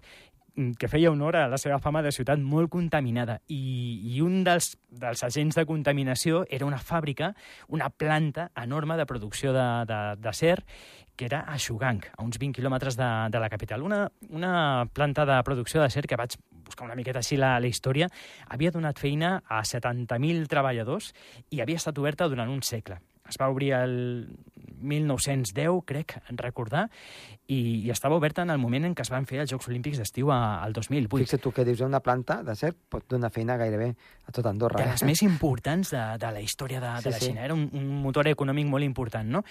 que 0.78 0.86
feia 0.88 1.10
honor 1.10 1.34
a 1.36 1.48
la 1.50 1.58
seva 1.58 1.80
fama 1.82 2.00
de 2.02 2.12
ciutat 2.14 2.38
molt 2.38 2.70
contaminada 2.70 3.40
i, 3.50 3.98
i 4.14 4.20
un 4.22 4.44
dels, 4.46 4.76
dels 4.88 5.24
agents 5.26 5.56
de 5.58 5.64
contaminació 5.66 6.44
era 6.48 6.66
una 6.66 6.78
fàbrica, 6.78 7.32
una 7.68 7.88
planta 7.90 8.50
enorme 8.62 8.96
de 8.96 9.06
producció 9.06 9.52
de- 9.52 9.84
de- 9.90 10.16
d'acer 10.22 10.60
que 11.16 11.26
era 11.26 11.40
a 11.46 11.58
Xugang, 11.58 12.00
a 12.16 12.22
uns 12.22 12.38
20 12.38 12.56
quilòmetres 12.60 12.96
de, 12.98 13.08
de 13.30 13.38
la 13.38 13.48
capital. 13.50 13.82
Una, 13.82 14.08
una 14.30 14.86
planta 14.92 15.24
de 15.26 15.36
producció 15.46 15.80
d'acer 15.80 16.06
que 16.10 16.16
vaig 16.18 16.34
buscar 16.64 16.86
una 16.86 16.96
miqueta 16.98 17.20
així 17.22 17.36
la, 17.36 17.58
la 17.60 17.66
història, 17.70 18.08
havia 18.48 18.70
donat 18.74 18.98
feina 18.98 19.36
a 19.46 19.60
70.000 19.62 20.46
treballadors 20.50 21.12
i 21.50 21.60
havia 21.62 21.76
estat 21.78 21.98
oberta 21.98 22.26
durant 22.28 22.50
un 22.50 22.62
segle. 22.66 22.98
Es 23.28 23.38
va 23.40 23.48
obrir 23.48 23.72
el 23.72 24.28
1910, 24.84 25.80
crec, 25.86 26.18
en 26.28 26.36
recordar, 26.36 26.88
i, 27.48 27.56
i 27.86 27.90
estava 27.92 28.16
oberta 28.18 28.42
en 28.44 28.50
el 28.52 28.58
moment 28.60 28.84
en 28.84 28.94
què 28.96 29.04
es 29.04 29.10
van 29.12 29.24
fer 29.28 29.38
els 29.42 29.50
Jocs 29.52 29.68
Olímpics 29.70 29.98
d'estiu 30.00 30.28
al 30.32 30.74
2008. 30.76 31.08
Fixa't 31.22 31.42
tu 31.44 31.52
que 31.56 31.64
dius, 31.64 31.80
una 31.84 32.00
planta 32.04 32.42
de 32.44 32.54
cert 32.58 32.76
pot 32.92 33.06
donar 33.08 33.30
feina 33.32 33.56
gairebé 33.60 33.90
a 34.28 34.32
tot 34.34 34.46
Andorra. 34.50 34.80
de 34.82 34.88
eh? 34.88 34.92
les 34.92 35.04
més 35.08 35.22
importants 35.24 35.92
de, 35.94 36.02
de 36.20 36.32
la 36.36 36.42
història 36.44 36.80
de, 36.84 36.92
Sí, 36.98 37.04
de 37.08 37.10
la 37.14 37.18
sí. 37.20 37.30
Xina. 37.30 37.44
Era 37.48 37.56
un, 37.56 37.64
un 37.72 37.88
motor 38.04 38.28
econòmic 38.28 38.68
molt 38.68 38.84
important, 38.84 39.28
no? 39.38 39.44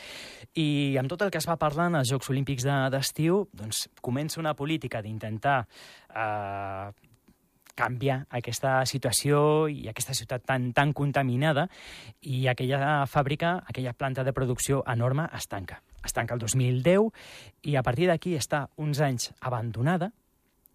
I 0.53 0.95
amb 1.01 1.09
tot 1.09 1.25
el 1.25 1.31
que 1.33 1.41
es 1.41 1.49
va 1.49 1.57
parlar 1.61 1.89
en 1.91 1.99
els 2.01 2.09
Jocs 2.13 2.29
Olímpics 2.33 2.65
de- 2.67 2.79
d'estiu, 2.93 3.47
doncs 3.53 3.87
comença 4.01 4.39
una 4.41 4.53
política 4.53 5.01
d'intentar 5.01 5.63
eh, 6.13 6.91
canviar 7.75 8.23
aquesta 8.29 8.81
situació 8.89 9.67
i 9.71 9.87
aquesta 9.89 10.15
ciutat 10.17 10.45
tan, 10.45 10.71
tan 10.73 10.93
contaminada 10.93 11.67
i 12.21 12.47
aquella 12.47 13.05
fàbrica, 13.09 13.57
aquella 13.67 13.93
planta 13.97 14.23
de 14.23 14.33
producció 14.33 14.83
enorme 14.87 15.27
es 15.35 15.47
tanca. 15.49 15.81
Es 16.03 16.13
tanca 16.13 16.35
el 16.35 16.41
2010 16.43 17.09
i 17.69 17.77
a 17.79 17.83
partir 17.83 18.09
d'aquí 18.11 18.35
està 18.37 18.67
uns 18.77 18.99
anys 19.01 19.31
abandonada 19.41 20.11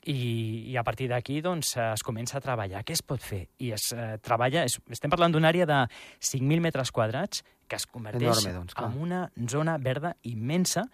i, 0.09 0.71
i 0.73 0.77
a 0.79 0.85
partir 0.87 1.09
d'aquí 1.11 1.41
doncs, 1.45 1.75
es 1.83 2.03
comença 2.07 2.39
a 2.39 2.43
treballar. 2.43 2.85
Què 2.87 2.97
es 2.97 3.05
pot 3.05 3.23
fer? 3.23 3.45
I 3.61 3.73
es 3.77 3.91
eh, 3.93 4.17
treballa, 4.25 4.65
es, 4.65 4.79
estem 4.91 5.13
parlant 5.13 5.35
d'una 5.35 5.51
àrea 5.53 5.67
de 5.69 5.85
5.000 6.25 6.65
metres 6.65 6.93
quadrats 6.95 7.45
que 7.69 7.77
es 7.77 7.85
converteix 7.87 8.25
Enorme, 8.25 8.55
doncs, 8.57 8.75
clar. 8.75 8.89
en 8.89 9.03
una 9.05 9.23
zona 9.51 9.77
verda 9.79 10.15
immensa 10.25 10.87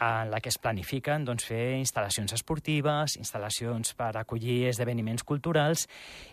en 0.00 0.30
la 0.30 0.40
que 0.40 0.48
es 0.48 0.56
planifiquen 0.58 1.24
doncs, 1.24 1.44
fer 1.44 1.76
instal·lacions 1.78 2.32
esportives, 2.32 3.16
instal·lacions 3.20 3.92
per 3.94 4.16
acollir 4.16 4.68
esdeveniments 4.70 5.22
culturals, 5.22 5.86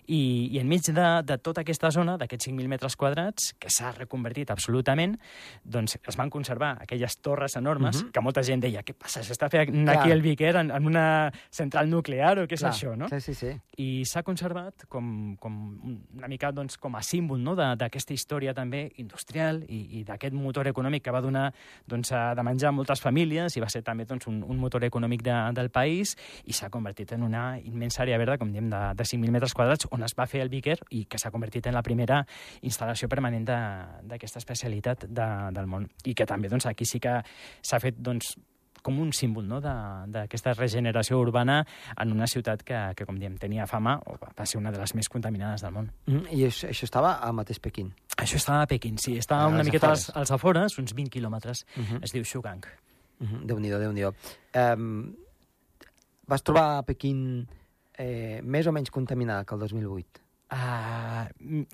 i, 0.07 0.47
i 0.55 0.59
enmig 0.61 0.87
de, 0.95 1.07
de 1.27 1.37
tota 1.43 1.61
aquesta 1.61 1.91
zona, 1.91 2.15
d'aquests 2.17 2.47
5.000 2.49 2.67
metres 2.71 2.95
quadrats, 2.95 3.51
que 3.59 3.69
s'ha 3.69 3.91
reconvertit 3.97 4.49
absolutament, 4.51 5.17
doncs 5.63 5.97
es 6.07 6.17
van 6.17 6.29
conservar 6.31 6.77
aquelles 6.81 7.17
torres 7.19 7.55
enormes 7.59 8.01
Mhm. 8.03 8.11
que 8.11 8.21
molta 8.21 8.41
gent 8.43 8.61
deia, 8.63 8.81
què 8.83 8.93
passa, 8.93 9.21
s'està 9.21 9.49
fent 9.49 9.71
Clar. 9.83 9.97
aquí 9.97 10.11
el 10.11 10.21
Viquer 10.21 10.55
en, 10.55 10.71
en 10.71 10.85
una 10.85 11.31
central 11.51 11.89
nuclear 11.89 12.39
o 12.39 12.47
què 12.47 12.53
és 12.53 12.61
Clar, 12.61 12.71
això, 12.73 12.95
no? 12.95 13.09
Sí, 13.09 13.19
sí, 13.21 13.33
sí. 13.33 13.51
i 13.77 14.05
s'ha 14.05 14.23
conservat 14.23 14.85
com, 14.87 15.35
com 15.37 15.53
un- 15.83 16.05
una 16.17 16.27
mica 16.27 16.51
doncs, 16.51 16.77
com 16.77 16.95
a 16.95 17.01
símbol 17.03 17.41
no? 17.43 17.55
d'aquesta 17.55 18.13
història 18.13 18.53
també 18.53 18.91
industrial 18.97 19.63
i, 19.67 19.99
i 19.99 20.03
d'aquest 20.03 20.33
motor 20.33 20.67
econòmic 20.67 21.03
que 21.03 21.11
va 21.11 21.21
donar 21.21 21.53
doncs, 21.87 22.11
a- 22.11 22.33
de 22.35 22.43
menjar 22.43 22.69
a 22.69 22.71
moltes 22.71 23.01
famílies 23.01 23.48
i 23.57 23.61
va 23.61 23.69
ser 23.69 23.81
també 23.83 24.05
doncs, 24.05 24.27
un, 24.27 24.43
un 24.43 24.57
motor 24.57 24.83
econòmic 24.83 25.23
de, 25.23 25.35
del 25.53 25.69
país 25.69 26.15
i 26.45 26.53
s'ha 26.53 26.69
convertit 26.69 27.11
en 27.13 27.23
una 27.23 27.59
immensa 27.59 28.03
àrea 28.03 28.17
verda, 28.17 28.37
com 28.37 28.51
diem, 28.51 28.69
de, 28.69 28.81
de 28.95 29.03
5.000 29.03 29.31
metres 29.31 29.53
quadrats, 29.53 29.87
on 29.91 30.03
es 30.03 30.13
va 30.17 30.27
fer 30.27 30.41
el 30.41 30.49
Viquer 30.49 30.77
i 30.91 31.05
que 31.05 31.17
s'ha 31.17 31.31
convertit 31.31 31.67
en 31.67 31.73
la 31.73 31.81
primera 31.83 32.25
instal·lació 32.61 33.07
permanent 33.09 33.45
de- 33.47 34.07
d'aquesta 34.09 34.39
especialitat 34.39 35.05
de, 35.07 35.29
del 35.51 35.67
món. 35.67 35.89
I 36.05 36.13
que 36.13 36.25
també 36.25 36.49
doncs, 36.49 36.65
aquí 36.65 36.85
sí 36.85 36.99
que 36.99 37.21
s'ha 37.61 37.79
fet 37.79 37.95
doncs, 37.97 38.35
com 38.81 38.95
un 39.03 39.09
símbol 39.11 39.43
no? 39.45 39.59
de- 39.59 39.71
d'aquesta 40.07 40.53
regeneració 40.53 41.19
urbana 41.19 41.65
en 41.99 42.13
una 42.13 42.27
ciutat 42.27 42.63
que, 42.63 42.77
que, 42.95 43.05
com 43.05 43.17
diem, 43.19 43.35
tenia 43.37 43.65
fama 43.67 43.97
o 44.07 44.15
va 44.21 44.45
ser 44.45 44.57
una 44.61 44.71
de 44.71 44.79
les 44.79 44.93
més 44.95 45.09
contaminades 45.09 45.61
del 45.65 45.73
món. 45.75 45.89
Mm, 46.07 46.29
I 46.31 46.45
això, 46.47 46.69
això 46.71 46.87
estava 46.87 47.17
al 47.19 47.33
mateix 47.35 47.59
Pequín. 47.59 47.91
Això 48.15 48.37
estava 48.39 48.61
a 48.63 48.67
Pequín, 48.67 48.95
sí. 48.97 49.17
Estava 49.17 49.43
A 49.43 49.47
una 49.51 49.57
les 49.57 49.67
miqueta 49.67 49.89
als, 49.91 50.09
als 50.15 50.31
afores, 50.31 50.77
uns 50.79 50.93
20 50.95 51.11
quilòmetres. 51.11 51.65
Uh 51.75 51.83
-huh. 51.83 51.99
Es 52.03 52.11
diu 52.13 52.23
Shugang. 52.23 52.63
Uh 53.19 53.27
-huh. 53.27 53.45
Déu-n'hi-do, 53.45 53.79
déu 53.79 53.91
nhi 53.91 54.01
déu 54.01 54.13
um, 54.75 55.15
Vas 56.27 56.43
trobar 56.43 56.83
Pequín 56.85 57.47
eh, 57.97 58.39
més 58.43 58.67
o 58.67 58.71
menys 58.71 58.91
contaminada 58.91 59.45
que 59.45 59.55
el 59.55 59.59
2008? 59.59 60.21
Uh, 60.51 61.29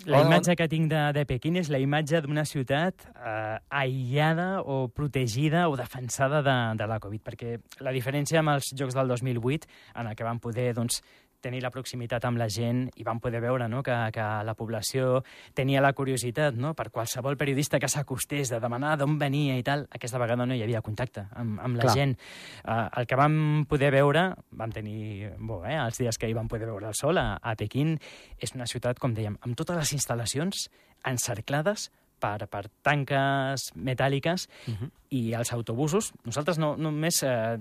la 0.05 0.19
On- 0.19 0.27
imatge 0.27 0.53
que 0.59 0.67
tinc 0.67 0.89
de, 0.91 1.01
de 1.13 1.25
Pequín 1.25 1.55
és 1.55 1.69
la 1.71 1.79
imatge 1.79 2.19
d'una 2.25 2.43
ciutat 2.43 3.05
uh, 3.15 3.55
aïllada 3.69 4.63
o 4.63 4.89
protegida 4.91 5.69
o 5.69 5.77
defensada 5.79 6.41
de, 6.43 6.55
de 6.75 6.87
la 6.87 6.99
Covid, 6.99 7.21
perquè 7.23 7.53
la 7.79 7.93
diferència 7.95 8.39
amb 8.39 8.49
els 8.49 8.73
Jocs 8.75 8.97
del 8.97 9.07
2008, 9.07 9.69
en 9.95 10.07
el 10.07 10.15
que 10.15 10.27
van 10.27 10.39
poder 10.43 10.73
doncs, 10.73 10.99
tenir 11.45 11.61
la 11.63 11.71
proximitat 11.73 12.25
amb 12.25 12.41
la 12.41 12.47
gent 12.51 12.85
i 12.97 13.05
van 13.05 13.21
poder 13.21 13.41
veure 13.43 13.67
no, 13.71 13.83
que, 13.85 13.95
que 14.15 14.25
la 14.47 14.55
població 14.57 15.21
tenia 15.57 15.83
la 15.83 15.93
curiositat 15.97 16.57
no, 16.57 16.73
per 16.77 16.89
qualsevol 16.93 17.37
periodista 17.37 17.79
que 17.81 17.89
s'acostés 17.91 18.51
de 18.53 18.61
demanar 18.63 18.95
d'on 18.99 19.19
venia 19.21 19.57
i 19.59 19.65
tal, 19.65 19.85
aquesta 19.93 20.21
vegada 20.21 20.47
no 20.47 20.57
hi 20.57 20.63
havia 20.65 20.83
contacte 20.85 21.27
amb, 21.35 21.59
amb 21.61 21.79
la 21.79 21.87
Clar. 21.87 21.95
gent. 21.97 22.15
Uh, 22.63 22.85
el 23.01 23.09
que 23.09 23.19
vam 23.19 23.37
poder 23.69 23.91
veure, 23.95 24.27
vam 24.57 24.73
tenir 24.73 25.35
bo, 25.37 25.61
eh, 25.65 25.77
els 25.77 26.01
dies 26.01 26.17
que 26.17 26.29
hi 26.29 26.37
vam 26.37 26.49
poder 26.51 26.69
veure 26.69 26.89
el 26.89 26.97
sol 26.97 27.21
a, 27.21 27.27
a 27.41 27.55
Pequín, 27.59 27.95
és 28.41 28.55
una 28.57 28.67
ciutat, 28.69 28.99
com 29.01 29.13
dèiem, 29.15 29.37
amb 29.45 29.57
totes 29.59 29.77
les 29.77 29.95
instal·lacions 29.99 30.67
encerclades 31.05 31.89
per, 32.25 32.47
per 32.49 32.63
tanques 32.85 33.69
metàl·liques 33.77 34.47
Uh 34.67 34.73
-huh. 34.73 34.89
i 35.09 35.33
els 35.37 35.51
autobusos, 35.53 36.11
nosaltres 36.25 36.57
no, 36.57 36.75
només 36.77 37.21
eh, 37.23 37.57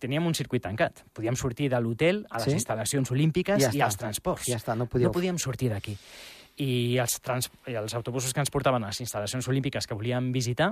teníem 0.00 0.26
un 0.26 0.34
circuit 0.34 0.62
tancat. 0.62 1.04
Podíem 1.12 1.36
sortir 1.36 1.68
de 1.70 1.80
l'hotel 1.80 2.24
a 2.30 2.38
les 2.38 2.44
Sí? 2.48 2.56
instal·lacions 2.58 3.10
olímpiques 3.10 3.62
Ja 3.62 3.70
i 3.72 3.78
està. 3.78 3.84
als 3.84 3.96
transports. 3.96 4.46
Ja 4.46 4.56
està, 4.56 4.74
no 4.76 4.86
podíeu... 4.86 5.08
No 5.08 5.12
podíem 5.12 5.38
sortir 5.38 5.70
d'aquí. 5.70 5.96
I 6.62 6.96
els, 7.02 7.18
trans... 7.20 7.50
I 7.68 7.76
els 7.76 7.94
autobusos 7.94 8.32
que 8.32 8.40
ens 8.40 8.52
portaven 8.52 8.84
a 8.84 8.92
les 8.92 9.00
instal·lacions 9.04 9.48
olímpiques 9.50 9.86
que 9.86 9.96
volíem 9.96 10.30
visitar, 10.32 10.70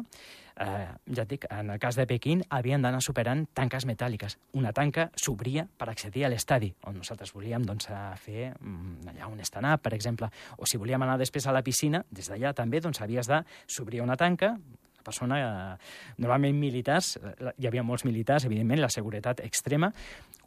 eh, 0.57 0.87
ja 1.13 1.25
et 1.25 1.31
dic, 1.35 1.45
en 1.53 1.75
el 1.75 1.81
cas 1.83 1.99
de 1.99 2.07
Pequín, 2.09 2.45
havien 2.49 2.83
d'anar 2.83 3.03
superant 3.05 3.45
tanques 3.53 3.85
metàl·liques. 3.89 4.39
Una 4.57 4.73
tanca 4.73 5.11
s'obria 5.17 5.67
per 5.67 5.91
accedir 5.93 6.25
a 6.25 6.31
l'estadi, 6.33 6.73
on 6.89 6.97
nosaltres 7.03 7.35
volíem 7.37 7.67
doncs, 7.69 7.91
fer 8.23 8.55
mm, 8.55 9.11
allà 9.13 9.29
un 9.29 9.45
stand-up, 9.45 9.85
per 9.85 9.93
exemple. 9.97 10.31
O 10.57 10.67
si 10.67 10.81
volíem 10.81 11.05
anar 11.05 11.19
després 11.21 11.47
a 11.47 11.53
la 11.53 11.65
piscina, 11.67 12.05
des 12.11 12.33
d'allà 12.33 12.55
també 12.57 12.81
doncs, 12.81 13.03
havies 13.05 13.29
de 13.29 13.43
s'obria 13.67 14.07
una 14.07 14.17
tanca, 14.17 14.55
persona, 15.05 15.39
eh, 15.41 16.15
normalment 16.19 16.59
militars, 16.59 17.17
eh, 17.17 17.53
hi 17.59 17.69
havia 17.69 17.83
molts 17.83 18.05
militars, 18.05 18.45
evidentment, 18.49 18.81
la 18.81 18.91
seguretat 18.91 19.41
extrema, 19.45 19.93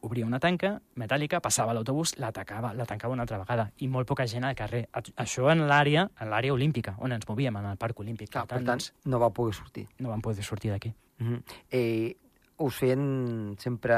obria 0.01 0.25
una 0.25 0.39
tanca 0.39 0.75
metàl·lica, 0.99 1.39
passava 1.41 1.73
l'autobús, 1.73 2.17
l'atacava, 2.21 2.73
la 2.73 2.85
tancava 2.85 3.13
una 3.13 3.25
altra 3.25 3.39
vegada, 3.41 3.71
i 3.77 3.87
molt 3.87 4.07
poca 4.07 4.27
gent 4.27 4.43
al 4.43 4.55
carrer. 4.55 4.87
Això 5.15 5.49
en 5.51 5.65
l'àrea 5.69 6.07
en 6.19 6.29
l'àrea 6.29 6.53
olímpica, 6.53 6.95
on 6.99 7.15
ens 7.15 7.27
movíem, 7.29 7.55
en 7.57 7.71
el 7.71 7.77
Parc 7.77 7.99
Olímpic. 7.99 8.31
Clar, 8.33 8.45
per 8.47 8.59
tant, 8.59 8.75
doncs, 8.75 8.93
no 9.05 9.19
va 9.19 9.29
poder 9.29 9.55
sortir. 9.55 9.87
no 9.99 10.09
vam 10.09 10.21
poder 10.21 10.43
sortir 10.43 10.71
d'aquí. 10.71 10.93
Mm 11.19 11.33
-hmm. 11.33 11.43
eh, 11.71 12.15
us 12.57 12.75
feien 12.75 13.55
sempre 13.59 13.95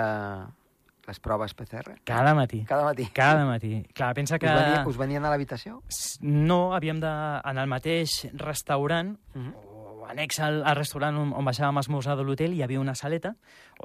les 1.10 1.20
proves 1.20 1.54
PCR? 1.54 1.98
Cada 2.04 2.36
matí. 2.36 2.64
Cada 2.66 2.84
matí. 2.84 3.08
Cada 3.14 3.46
matí. 3.46 3.84
Clar, 3.94 4.14
pensa 4.14 4.38
que... 4.38 4.46
Us, 4.46 4.54
venien, 4.54 4.88
us 4.88 4.98
venien 4.98 5.26
a 5.26 5.30
l'habitació? 5.30 5.82
No, 6.22 6.74
havíem 6.76 7.00
de... 7.02 7.10
En 7.50 7.58
el 7.58 7.68
mateix 7.68 8.28
restaurant, 8.34 9.18
Mm 9.34 9.48
-hmm. 9.48 9.79
O 10.10 10.12
annex 10.12 10.40
al, 10.42 10.64
al 10.66 10.76
restaurant 10.76 11.16
on, 11.22 11.34
on 11.38 11.46
baixàvem 11.46 11.78
a 11.78 11.84
esmorzar 11.86 12.16
de 12.18 12.24
l'hotel, 12.26 12.56
hi 12.58 12.64
havia 12.66 12.80
una 12.82 12.96
saleta 12.98 13.36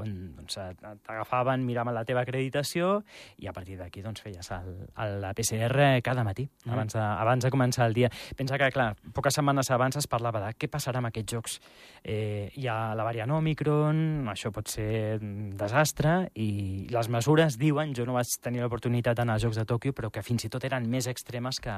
on 0.00 0.08
doncs, 0.38 0.56
t'agafaven, 1.04 1.62
miraven 1.68 1.94
la 1.94 2.04
teva 2.08 2.22
acreditació 2.24 3.02
i 3.38 3.46
a 3.46 3.52
partir 3.52 3.76
d'aquí 3.78 4.02
doncs, 4.02 4.22
feies 4.24 4.48
el, 4.56 4.70
el, 5.04 5.20
la 5.20 5.34
PCR 5.36 6.00
cada 6.02 6.24
matí, 6.24 6.48
Mm. 6.64 6.72
abans, 6.72 6.94
de, 6.94 7.00
abans 7.00 7.44
de 7.44 7.50
començar 7.52 7.86
el 7.86 7.92
dia. 7.94 8.08
Pensa 8.36 8.56
que, 8.56 8.70
clar, 8.72 8.94
poques 9.12 9.34
setmanes 9.36 9.68
abans 9.70 9.96
es 10.00 10.06
parlava 10.08 10.40
de 10.40 10.54
què 10.56 10.68
passarà 10.72 11.02
amb 11.02 11.10
aquests 11.10 11.34
jocs. 11.34 11.58
Eh, 12.02 12.50
hi 12.56 12.66
ha 12.68 12.94
la 12.96 13.04
variant 13.04 13.30
Omicron, 13.36 14.26
això 14.32 14.50
pot 14.54 14.68
ser 14.72 15.18
un 15.20 15.50
desastre, 15.60 16.30
i 16.40 16.86
les 16.90 17.08
mesures 17.12 17.58
diuen, 17.60 17.92
jo 17.94 18.06
no 18.08 18.16
vaig 18.16 18.32
tenir 18.40 18.64
l'oportunitat 18.64 19.18
d'anar 19.18 19.36
als 19.36 19.44
Jocs 19.44 19.60
de 19.60 19.66
Tòquio, 19.68 19.92
però 19.92 20.10
que 20.10 20.22
fins 20.24 20.46
i 20.48 20.48
tot 20.48 20.64
eren 20.64 20.88
més 20.88 21.06
extremes 21.06 21.60
que, 21.60 21.76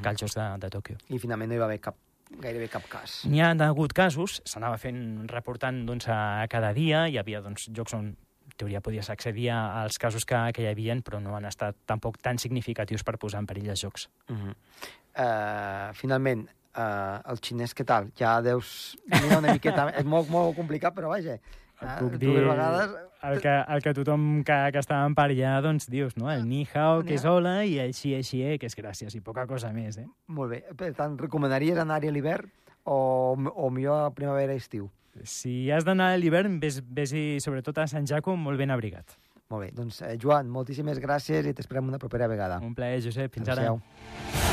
que 0.00 0.08
els 0.14 0.22
Jocs 0.22 0.38
de, 0.38 0.48
de 0.62 0.70
Tòquio. 0.70 0.96
I 1.10 1.18
finalment 1.18 1.50
no 1.50 1.58
hi 1.58 1.62
va 1.64 1.66
haver 1.66 1.80
cap, 1.82 1.98
gairebé 2.40 2.68
cap 2.72 2.86
cas. 2.90 3.22
N'hi 3.28 3.42
ha 3.42 3.52
hagut 3.66 3.92
casos, 3.92 4.40
s'anava 4.48 4.78
fent, 4.78 5.28
reportant 5.30 5.84
doncs, 5.86 6.08
a 6.08 6.46
cada 6.50 6.72
dia, 6.72 7.06
hi 7.08 7.18
havia 7.18 7.42
doncs, 7.44 7.68
jocs 7.74 7.94
on 7.98 8.12
en 8.52 8.58
teoria 8.58 8.82
podies 8.84 9.08
accedir 9.10 9.50
als 9.50 9.98
casos 9.98 10.26
que, 10.28 10.36
que 10.54 10.62
hi 10.62 10.68
havia, 10.70 10.96
però 11.04 11.20
no 11.22 11.36
han 11.36 11.46
estat 11.48 11.76
tampoc 11.88 12.18
tan 12.22 12.38
significatius 12.38 13.04
per 13.06 13.16
posar 13.18 13.40
en 13.42 13.46
perill 13.46 13.70
els 13.72 13.80
jocs. 13.80 14.08
Uh 14.28 14.36
-huh. 14.36 14.54
uh, 15.16 15.94
finalment, 15.94 16.48
uh, 16.76 17.30
el 17.32 17.40
xinès 17.40 17.74
què 17.74 17.84
tal? 17.84 18.10
Ja 18.18 18.40
deus 18.42 18.96
mirar 19.06 19.38
una 19.38 19.52
miqueta... 19.52 19.90
és 19.96 20.04
molt, 20.04 20.28
molt 20.28 20.56
complicat, 20.56 20.94
però 20.94 21.08
vaja. 21.08 21.38
Et 21.82 21.88
Uh, 21.88 21.98
puc 21.98 22.14
dir 22.20 22.32
vegades... 22.38 22.92
el 23.26 23.40
que, 23.42 23.52
el 23.74 23.82
que 23.82 23.92
tothom 23.94 24.26
que, 24.46 24.58
que 24.74 24.78
estava 24.78 25.08
per 25.18 25.24
allà 25.32 25.56
doncs, 25.64 25.88
dius, 25.90 26.14
no? 26.16 26.28
El 26.30 26.44
ni 26.46 26.62
hao, 26.70 27.02
que 27.06 27.16
és 27.16 27.24
hola, 27.26 27.64
i 27.66 27.78
el 27.82 27.90
xie 27.96 28.22
xie, 28.26 28.56
que 28.62 28.70
és 28.70 28.78
gràcies, 28.78 29.14
i 29.18 29.20
poca 29.20 29.46
cosa 29.50 29.72
més, 29.74 29.98
eh? 29.98 30.06
Molt 30.30 30.54
bé. 30.54 30.62
Per 30.78 30.92
tant, 30.98 31.18
recomanaries 31.18 31.80
anar-hi 31.82 32.12
a 32.12 32.14
l'hivern 32.14 32.50
o, 32.84 33.34
o 33.34 33.70
millor 33.74 34.06
a 34.06 34.14
primavera-estiu? 34.14 34.88
Si 35.28 35.70
has 35.74 35.84
d'anar 35.84 36.12
a 36.14 36.22
l'hivern, 36.22 36.60
ves, 36.62 36.80
ves 36.86 37.12
sobretot 37.44 37.82
a 37.82 37.90
Sant 37.90 38.06
Jaco 38.08 38.36
molt 38.38 38.62
ben 38.62 38.70
abrigat. 38.70 39.18
Molt 39.52 39.66
bé. 39.66 39.72
Doncs, 39.76 40.00
eh, 40.06 40.16
Joan, 40.16 40.48
moltíssimes 40.48 41.02
gràcies 41.02 41.44
i 41.44 41.52
t'esperem 41.52 41.92
una 41.92 42.00
propera 42.00 42.30
vegada. 42.30 42.62
Un 42.64 42.74
plaer, 42.78 43.02
Josep. 43.04 43.34
Fins 43.34 43.52
ara. 43.52 43.74
Adéu-siau. 43.74 44.51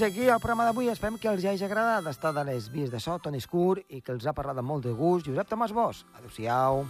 Fins 0.00 0.12
aquí 0.12 0.28
el 0.28 0.40
programa 0.40 0.64
d'avui. 0.64 0.88
Esperem 0.88 1.18
que 1.20 1.28
els 1.28 1.44
hagi 1.44 1.66
agradat 1.66 2.06
estar 2.08 2.32
de 2.32 2.44
les 2.48 2.70
vies 2.72 2.88
de 2.92 3.00
so, 3.00 3.18
Toni 3.20 3.42
Escur, 3.42 3.82
i 3.88 4.00
que 4.00 4.14
els 4.16 4.24
ha 4.24 4.32
parlat 4.36 4.62
amb 4.62 4.72
molt 4.72 4.88
de 4.88 4.94
gust. 4.96 5.28
Josep 5.28 5.52
Tomàs 5.52 5.76
Bosch. 5.76 6.06
Adéu-siau. 6.16 6.86